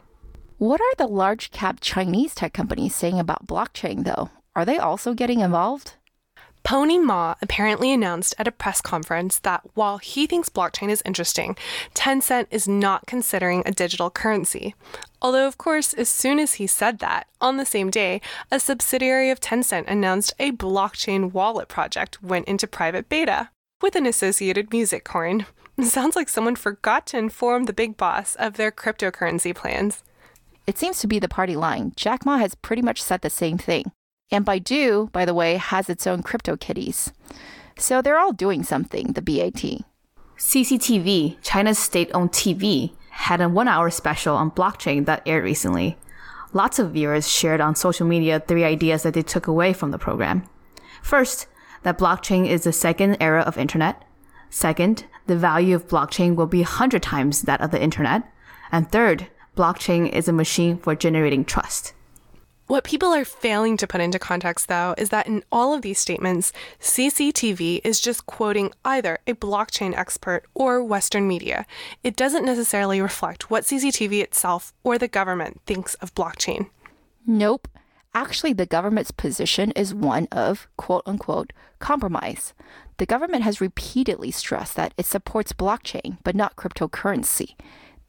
What 0.57 0.79
are 0.79 0.95
the 0.97 1.07
large 1.07 1.51
cap 1.51 1.79
Chinese 1.81 2.35
tech 2.35 2.53
companies 2.53 2.93
saying 2.93 3.19
about 3.19 3.47
blockchain, 3.47 4.03
though? 4.03 4.29
Are 4.55 4.65
they 4.65 4.77
also 4.77 5.13
getting 5.13 5.39
involved? 5.39 5.95
Pony 6.63 6.97
Ma 6.99 7.35
apparently 7.41 7.91
announced 7.91 8.35
at 8.37 8.47
a 8.47 8.51
press 8.51 8.81
conference 8.81 9.39
that 9.39 9.61
while 9.73 9.97
he 9.97 10.27
thinks 10.27 10.49
blockchain 10.49 10.89
is 10.89 11.01
interesting, 11.05 11.57
Tencent 11.93 12.47
is 12.51 12.67
not 12.67 13.07
considering 13.07 13.63
a 13.65 13.71
digital 13.71 14.09
currency. 14.09 14.75
Although, 15.21 15.47
of 15.47 15.57
course, 15.57 15.93
as 15.93 16.09
soon 16.09 16.39
as 16.39 16.55
he 16.55 16.67
said 16.67 16.99
that, 16.99 17.27
on 17.39 17.57
the 17.57 17.65
same 17.65 17.89
day, 17.89 18.21
a 18.51 18.59
subsidiary 18.59 19.29
of 19.29 19.39
Tencent 19.39 19.87
announced 19.87 20.33
a 20.39 20.51
blockchain 20.51 21.31
wallet 21.31 21.67
project 21.67 22.21
went 22.23 22.47
into 22.47 22.67
private 22.67 23.09
beta 23.09 23.49
with 23.81 23.95
an 23.95 24.05
associated 24.05 24.71
music 24.71 25.03
coin. 25.03 25.45
Sounds 25.81 26.15
like 26.15 26.29
someone 26.29 26.55
forgot 26.55 27.07
to 27.07 27.17
inform 27.17 27.65
the 27.65 27.73
big 27.73 27.97
boss 27.97 28.35
of 28.35 28.53
their 28.53 28.71
cryptocurrency 28.71 29.55
plans. 29.55 30.03
It 30.67 30.77
seems 30.77 30.99
to 30.99 31.07
be 31.07 31.19
the 31.19 31.27
party 31.27 31.55
line. 31.55 31.93
Jack 31.95 32.25
Ma 32.25 32.37
has 32.37 32.55
pretty 32.55 32.81
much 32.81 33.01
said 33.01 33.21
the 33.21 33.29
same 33.29 33.57
thing. 33.57 33.91
And 34.31 34.45
Baidu, 34.45 35.11
by 35.11 35.25
the 35.25 35.33
way, 35.33 35.57
has 35.57 35.89
its 35.89 36.07
own 36.07 36.23
crypto 36.23 36.55
kitties. 36.55 37.11
So 37.77 38.01
they're 38.01 38.19
all 38.19 38.31
doing 38.31 38.63
something, 38.63 39.13
the 39.13 39.21
BAT. 39.21 39.83
CCTV, 40.37 41.37
China's 41.41 41.77
state 41.77 42.09
owned 42.13 42.31
TV, 42.31 42.93
had 43.09 43.41
a 43.41 43.49
one 43.49 43.67
hour 43.67 43.89
special 43.89 44.35
on 44.35 44.51
blockchain 44.51 45.05
that 45.05 45.21
aired 45.25 45.43
recently. 45.43 45.97
Lots 46.53 46.79
of 46.79 46.91
viewers 46.91 47.29
shared 47.29 47.61
on 47.61 47.75
social 47.75 48.07
media 48.07 48.39
three 48.39 48.63
ideas 48.63 49.03
that 49.03 49.13
they 49.13 49.21
took 49.21 49.47
away 49.47 49.73
from 49.73 49.91
the 49.91 49.97
program. 49.97 50.47
First, 51.01 51.47
that 51.83 51.97
blockchain 51.97 52.47
is 52.47 52.63
the 52.63 52.73
second 52.73 53.17
era 53.19 53.41
of 53.41 53.57
internet. 53.57 54.03
Second, 54.49 55.05
the 55.27 55.37
value 55.37 55.75
of 55.75 55.87
blockchain 55.87 56.35
will 56.35 56.47
be 56.47 56.59
100 56.59 57.01
times 57.01 57.43
that 57.43 57.61
of 57.61 57.71
the 57.71 57.81
internet. 57.81 58.23
And 58.71 58.91
third, 58.91 59.27
blockchain 59.55 60.09
is 60.09 60.27
a 60.27 60.33
machine 60.33 60.77
for 60.77 60.95
generating 60.95 61.45
trust. 61.45 61.93
What 62.71 62.85
people 62.85 63.09
are 63.09 63.25
failing 63.25 63.75
to 63.75 63.85
put 63.85 63.99
into 63.99 64.17
context, 64.17 64.69
though, 64.69 64.95
is 64.97 65.09
that 65.09 65.27
in 65.27 65.43
all 65.51 65.73
of 65.73 65.81
these 65.81 65.99
statements, 65.99 66.53
CCTV 66.79 67.81
is 67.83 67.99
just 67.99 68.27
quoting 68.27 68.71
either 68.85 69.17
a 69.27 69.33
blockchain 69.33 69.93
expert 69.93 70.45
or 70.53 70.81
Western 70.81 71.27
media. 71.27 71.65
It 72.01 72.15
doesn't 72.15 72.45
necessarily 72.45 73.01
reflect 73.01 73.51
what 73.51 73.65
CCTV 73.65 74.23
itself 74.23 74.71
or 74.85 74.97
the 74.97 75.09
government 75.09 75.59
thinks 75.65 75.95
of 75.95 76.15
blockchain. 76.15 76.69
Nope. 77.27 77.67
Actually, 78.13 78.53
the 78.53 78.65
government's 78.65 79.11
position 79.11 79.71
is 79.71 79.93
one 79.93 80.29
of 80.31 80.69
quote 80.77 81.03
unquote 81.05 81.51
compromise. 81.79 82.53
The 82.99 83.05
government 83.05 83.43
has 83.43 83.59
repeatedly 83.59 84.31
stressed 84.31 84.77
that 84.77 84.93
it 84.95 85.05
supports 85.05 85.51
blockchain, 85.51 86.19
but 86.23 86.37
not 86.37 86.55
cryptocurrency. 86.55 87.55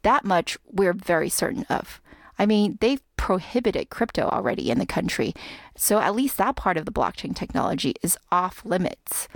That 0.03 0.25
much 0.25 0.57
we're 0.71 0.93
very 0.93 1.31
certain 1.31 1.67
of. 1.69 2.01
I 2.39 2.47
mean, 2.47 2.79
they've 2.81 3.03
prohibited 3.23 3.89
crypto 3.89 4.23
already 4.23 4.69
in 4.69 4.81
the 4.81 4.85
country, 4.85 5.33
so 5.77 6.01
at 6.01 6.13
least 6.13 6.37
that 6.39 6.57
part 6.57 6.77
of 6.77 6.87
the 6.87 6.91
blockchain 6.91 7.37
technology 7.37 7.95
is 8.03 8.19
off 8.33 8.65
limits. 8.65 9.29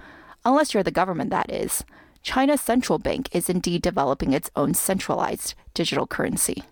Unless 0.44 0.74
you're 0.74 0.82
the 0.82 0.90
government, 0.90 1.30
that 1.30 1.52
is. 1.52 1.84
China's 2.20 2.60
central 2.60 2.98
bank 2.98 3.28
is 3.30 3.48
indeed 3.48 3.82
developing 3.82 4.32
its 4.32 4.50
own 4.56 4.74
centralized 4.74 5.54
digital 5.72 6.04
currency. 6.04 6.64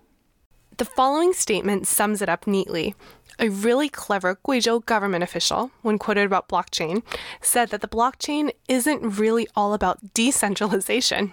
The 0.76 0.84
following 0.84 1.32
statement 1.32 1.86
sums 1.86 2.20
it 2.20 2.28
up 2.28 2.48
neatly. 2.48 2.96
A 3.38 3.48
really 3.48 3.88
clever 3.88 4.40
Guizhou 4.44 4.84
government 4.84 5.22
official, 5.22 5.70
when 5.82 5.98
quoted 5.98 6.26
about 6.26 6.48
blockchain, 6.48 7.04
said 7.40 7.70
that 7.70 7.80
the 7.80 7.86
blockchain 7.86 8.50
isn't 8.68 9.20
really 9.20 9.46
all 9.54 9.72
about 9.72 10.14
decentralization. 10.14 11.32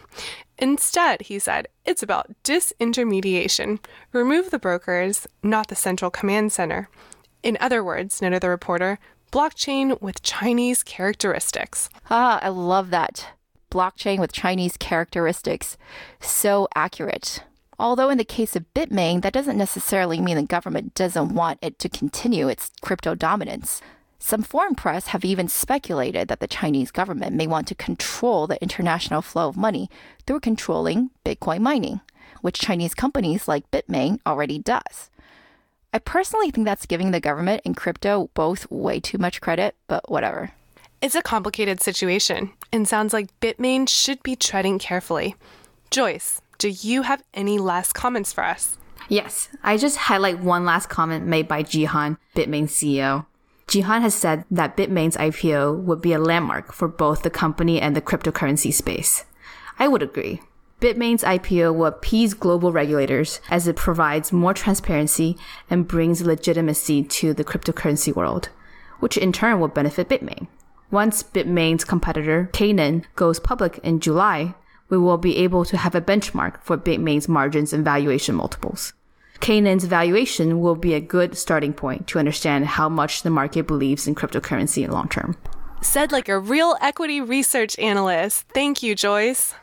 Instead, 0.61 1.23
he 1.23 1.39
said, 1.39 1.67
it's 1.85 2.03
about 2.03 2.31
disintermediation. 2.43 3.79
Remove 4.13 4.51
the 4.51 4.59
brokers, 4.59 5.25
not 5.41 5.69
the 5.69 5.75
central 5.75 6.11
command 6.11 6.53
center. 6.53 6.87
In 7.41 7.57
other 7.59 7.83
words, 7.83 8.21
noted 8.21 8.43
the 8.43 8.49
reporter, 8.49 8.99
blockchain 9.31 9.99
with 9.99 10.21
Chinese 10.21 10.83
characteristics. 10.83 11.89
Ah, 12.11 12.39
I 12.43 12.49
love 12.49 12.91
that. 12.91 13.29
Blockchain 13.71 14.19
with 14.19 14.33
Chinese 14.33 14.77
characteristics. 14.77 15.77
So 16.19 16.67
accurate. 16.75 17.43
Although 17.79 18.09
in 18.09 18.19
the 18.19 18.23
case 18.23 18.55
of 18.55 18.71
Bitmain, 18.75 19.23
that 19.23 19.33
doesn't 19.33 19.57
necessarily 19.57 20.21
mean 20.21 20.35
the 20.35 20.43
government 20.43 20.93
doesn't 20.93 21.33
want 21.33 21.57
it 21.63 21.79
to 21.79 21.89
continue 21.89 22.47
its 22.47 22.69
crypto 22.81 23.15
dominance. 23.15 23.81
Some 24.23 24.43
foreign 24.43 24.75
press 24.75 25.07
have 25.07 25.25
even 25.25 25.47
speculated 25.47 26.27
that 26.27 26.39
the 26.39 26.47
Chinese 26.47 26.91
government 26.91 27.35
may 27.35 27.47
want 27.47 27.67
to 27.67 27.75
control 27.75 28.45
the 28.45 28.61
international 28.61 29.23
flow 29.23 29.49
of 29.49 29.57
money 29.57 29.89
through 30.27 30.41
controlling 30.41 31.09
Bitcoin 31.25 31.61
mining, 31.61 32.01
which 32.41 32.59
Chinese 32.59 32.93
companies 32.93 33.47
like 33.47 33.69
Bitmain 33.71 34.19
already 34.25 34.59
does. 34.59 35.09
I 35.91 35.97
personally 35.97 36.51
think 36.51 36.65
that's 36.65 36.85
giving 36.85 37.09
the 37.09 37.19
government 37.19 37.63
and 37.65 37.75
crypto 37.75 38.29
both 38.35 38.69
way 38.69 38.99
too 38.99 39.17
much 39.17 39.41
credit, 39.41 39.75
but 39.87 40.09
whatever. 40.09 40.51
It's 41.01 41.15
a 41.15 41.23
complicated 41.23 41.81
situation 41.81 42.51
and 42.71 42.87
sounds 42.87 43.13
like 43.13 43.37
Bitmain 43.39 43.89
should 43.89 44.21
be 44.21 44.35
treading 44.35 44.77
carefully. 44.77 45.35
Joyce, 45.89 46.41
do 46.59 46.69
you 46.69 47.01
have 47.01 47.23
any 47.33 47.57
last 47.57 47.95
comments 47.95 48.31
for 48.31 48.43
us? 48.43 48.77
Yes, 49.09 49.49
I 49.63 49.77
just 49.77 49.97
highlight 49.97 50.39
one 50.39 50.63
last 50.63 50.89
comment 50.89 51.25
made 51.25 51.47
by 51.47 51.63
Jihan, 51.63 52.17
Bitmain 52.35 52.65
CEO. 52.65 53.25
Jihan 53.71 54.01
has 54.01 54.13
said 54.13 54.43
that 54.51 54.75
Bitmain's 54.75 55.15
IPO 55.15 55.83
would 55.83 56.01
be 56.01 56.11
a 56.11 56.19
landmark 56.19 56.73
for 56.73 56.89
both 56.89 57.23
the 57.23 57.29
company 57.29 57.79
and 57.79 57.95
the 57.95 58.01
cryptocurrency 58.01 58.73
space. 58.73 59.23
I 59.79 59.87
would 59.87 60.03
agree. 60.03 60.41
Bitmain's 60.81 61.23
IPO 61.23 61.73
will 61.73 61.85
appease 61.85 62.33
global 62.33 62.73
regulators 62.73 63.39
as 63.49 63.69
it 63.69 63.77
provides 63.77 64.33
more 64.33 64.53
transparency 64.53 65.37
and 65.69 65.87
brings 65.87 66.21
legitimacy 66.21 67.03
to 67.03 67.33
the 67.33 67.45
cryptocurrency 67.45 68.13
world, 68.13 68.49
which 68.99 69.15
in 69.15 69.31
turn 69.31 69.61
will 69.61 69.69
benefit 69.69 70.09
Bitmain. 70.09 70.47
Once 70.91 71.23
Bitmain's 71.23 71.85
competitor, 71.85 72.49
Canaan, 72.51 73.05
goes 73.15 73.39
public 73.39 73.77
in 73.83 74.01
July, 74.01 74.53
we 74.89 74.97
will 74.97 75.17
be 75.17 75.37
able 75.37 75.63
to 75.63 75.77
have 75.77 75.95
a 75.95 76.01
benchmark 76.01 76.61
for 76.61 76.77
Bitmain's 76.77 77.29
margins 77.29 77.71
and 77.71 77.85
valuation 77.85 78.35
multiples. 78.35 78.91
Canaan's 79.41 79.85
valuation 79.85 80.61
will 80.61 80.75
be 80.75 80.93
a 80.93 81.01
good 81.01 81.35
starting 81.35 81.73
point 81.73 82.07
to 82.07 82.19
understand 82.19 82.67
how 82.67 82.87
much 82.87 83.23
the 83.23 83.31
market 83.31 83.65
believes 83.65 84.07
in 84.07 84.13
cryptocurrency 84.13 84.83
in 84.83 84.91
long 84.91 85.09
term. 85.09 85.35
Said 85.81 86.11
like 86.11 86.29
a 86.29 86.37
real 86.37 86.77
equity 86.79 87.19
research 87.19 87.77
analyst. 87.79 88.45
Thank 88.53 88.83
you, 88.83 88.93
Joyce. 88.93 89.55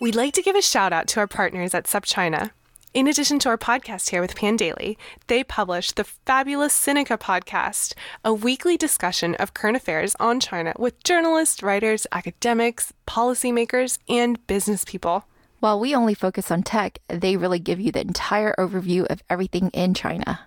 We'd 0.00 0.14
like 0.14 0.32
to 0.34 0.42
give 0.42 0.56
a 0.56 0.62
shout 0.62 0.92
out 0.94 1.06
to 1.08 1.20
our 1.20 1.26
partners 1.26 1.74
at 1.74 1.84
SupChina. 1.84 2.52
In 2.96 3.08
addition 3.08 3.38
to 3.40 3.50
our 3.50 3.58
podcast 3.58 4.08
here 4.08 4.22
with 4.22 4.34
Pandaily, 4.34 4.96
they 5.26 5.44
publish 5.44 5.92
the 5.92 6.04
fabulous 6.04 6.72
Sinica 6.72 7.18
podcast, 7.18 7.92
a 8.24 8.32
weekly 8.32 8.78
discussion 8.78 9.34
of 9.34 9.52
current 9.52 9.76
affairs 9.76 10.16
on 10.18 10.40
China 10.40 10.72
with 10.78 11.04
journalists, 11.04 11.62
writers, 11.62 12.06
academics, 12.10 12.94
policymakers, 13.06 13.98
and 14.08 14.44
business 14.46 14.82
people. 14.82 15.26
While 15.60 15.78
we 15.78 15.94
only 15.94 16.14
focus 16.14 16.50
on 16.50 16.62
tech, 16.62 17.00
they 17.08 17.36
really 17.36 17.58
give 17.58 17.78
you 17.78 17.92
the 17.92 18.00
entire 18.00 18.54
overview 18.58 19.04
of 19.10 19.22
everything 19.28 19.68
in 19.74 19.92
China. 19.92 20.46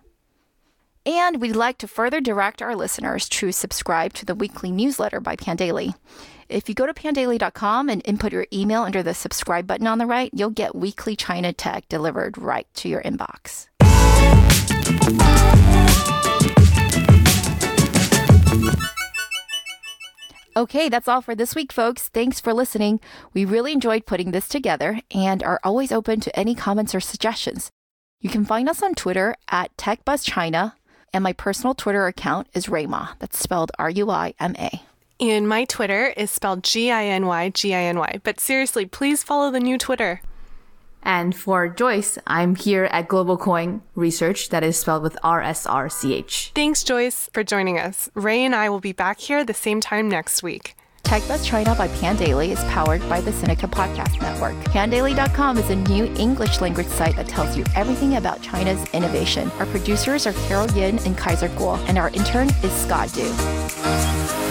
And 1.10 1.42
we'd 1.42 1.56
like 1.56 1.80
to 1.80 1.88
further 1.88 2.22
direct 2.22 2.62
our 2.62 2.76
listeners 2.76 3.28
to 3.30 3.52
subscribe 3.52 4.14
to 4.14 4.26
the 4.26 4.36
weekly 4.36 4.70
newsletter 4.70 5.20
by 5.20 5.36
Pandaily. 5.36 5.96
If 6.50 6.70
you 6.70 6.76
go 6.76 6.86
to 6.86 6.94
pandaily.com 6.94 7.90
and 7.90 8.04
input 8.06 8.32
your 8.32 8.46
email 8.54 8.84
under 8.84 9.02
the 9.02 9.16
subscribe 9.16 9.66
button 9.66 9.88
on 9.88 9.98
the 9.98 10.06
right, 10.06 10.30
you'll 10.36 10.52
get 10.52 10.76
weekly 10.76 11.16
China 11.16 11.52
tech 11.52 11.90
delivered 11.90 12.38
right 12.38 12.68
to 12.76 12.90
your 12.90 13.02
inbox. 13.02 13.66
Okay, 20.56 20.90
that's 20.90 21.08
all 21.08 21.22
for 21.22 21.34
this 21.34 21.56
week, 21.56 21.72
folks. 21.72 22.10
Thanks 22.10 22.40
for 22.40 22.54
listening. 22.54 23.00
We 23.34 23.46
really 23.46 23.72
enjoyed 23.72 24.06
putting 24.06 24.30
this 24.30 24.48
together 24.48 25.00
and 25.10 25.42
are 25.42 25.60
always 25.64 25.92
open 25.92 26.20
to 26.20 26.40
any 26.40 26.54
comments 26.54 26.94
or 26.94 27.00
suggestions. 27.00 27.72
You 28.22 28.30
can 28.30 28.44
find 28.44 28.68
us 28.68 28.84
on 28.84 28.96
Twitter 28.96 29.34
at 29.50 29.76
TechBuzzChina, 29.78 30.74
and 31.14 31.24
my 31.24 31.34
personal 31.34 31.74
Twitter 31.74 32.08
account 32.08 32.48
is 32.54 32.68
Rayma. 32.68 33.10
That's 33.20 33.40
spelled 33.40 33.72
R 33.80 33.90
U 33.90 34.10
I 34.10 34.34
M 34.40 34.56
A. 34.58 34.82
And 35.20 35.50
my 35.50 35.66
Twitter 35.66 36.14
is 36.16 36.32
spelled 36.32 36.64
G 36.64 36.92
I 36.92 37.06
N 37.06 37.26
Y 37.26 37.50
G 37.50 37.74
I 37.74 37.82
N 37.84 38.00
Y. 38.00 38.20
But 38.24 38.40
seriously, 38.40 38.86
please 38.86 39.24
follow 39.24 39.52
the 39.52 39.60
new 39.60 39.78
Twitter. 39.78 40.22
And 41.04 41.36
for 41.36 41.70
Joyce, 41.70 42.18
I'm 42.28 42.56
here 42.56 42.86
at 42.86 43.08
Global 43.08 43.38
Coin 43.38 43.82
Research, 43.96 44.50
that 44.50 44.64
is 44.64 44.78
spelled 44.78 45.04
with 45.04 45.18
R 45.24 45.42
S 45.42 45.66
R 45.66 45.90
C 45.90 46.14
H. 46.14 46.52
Thanks, 46.56 46.84
Joyce, 46.84 47.30
for 47.34 47.44
joining 47.44 47.80
us. 47.80 48.10
Ray 48.14 48.44
and 48.44 48.56
I 48.56 48.70
will 48.70 48.82
be 48.82 48.92
back 48.92 49.20
here 49.20 49.44
the 49.44 49.54
same 49.54 49.80
time 49.82 50.10
next 50.10 50.44
week. 50.44 50.76
TechBuzz 51.04 51.46
China 51.46 51.76
by 51.76 51.88
Pandaily 51.88 52.50
is 52.50 52.60
powered 52.66 53.08
by 53.10 53.22
the 53.22 53.32
Sinica 53.32 53.70
Podcast 53.70 54.22
Network. 54.22 54.56
Pandaily.com 54.66 55.58
is 55.58 55.70
a 55.70 55.76
new 55.76 56.06
English 56.16 56.62
language 56.62 56.88
site 56.88 57.16
that 57.16 57.28
tells 57.28 57.58
you 57.58 57.64
everything 57.76 58.18
about 58.18 58.42
China's 58.42 58.88
innovation. 58.94 59.50
Our 59.60 59.66
producers 59.68 60.28
are 60.28 60.34
Carol 60.48 60.70
Yin 60.72 61.00
and 61.00 61.18
Kaiser 61.18 61.50
Kuo, 61.50 61.78
and 61.88 61.98
our 61.98 62.10
intern 62.10 62.50
is 62.64 62.72
Scott 62.74 63.12
Du. 63.14 64.49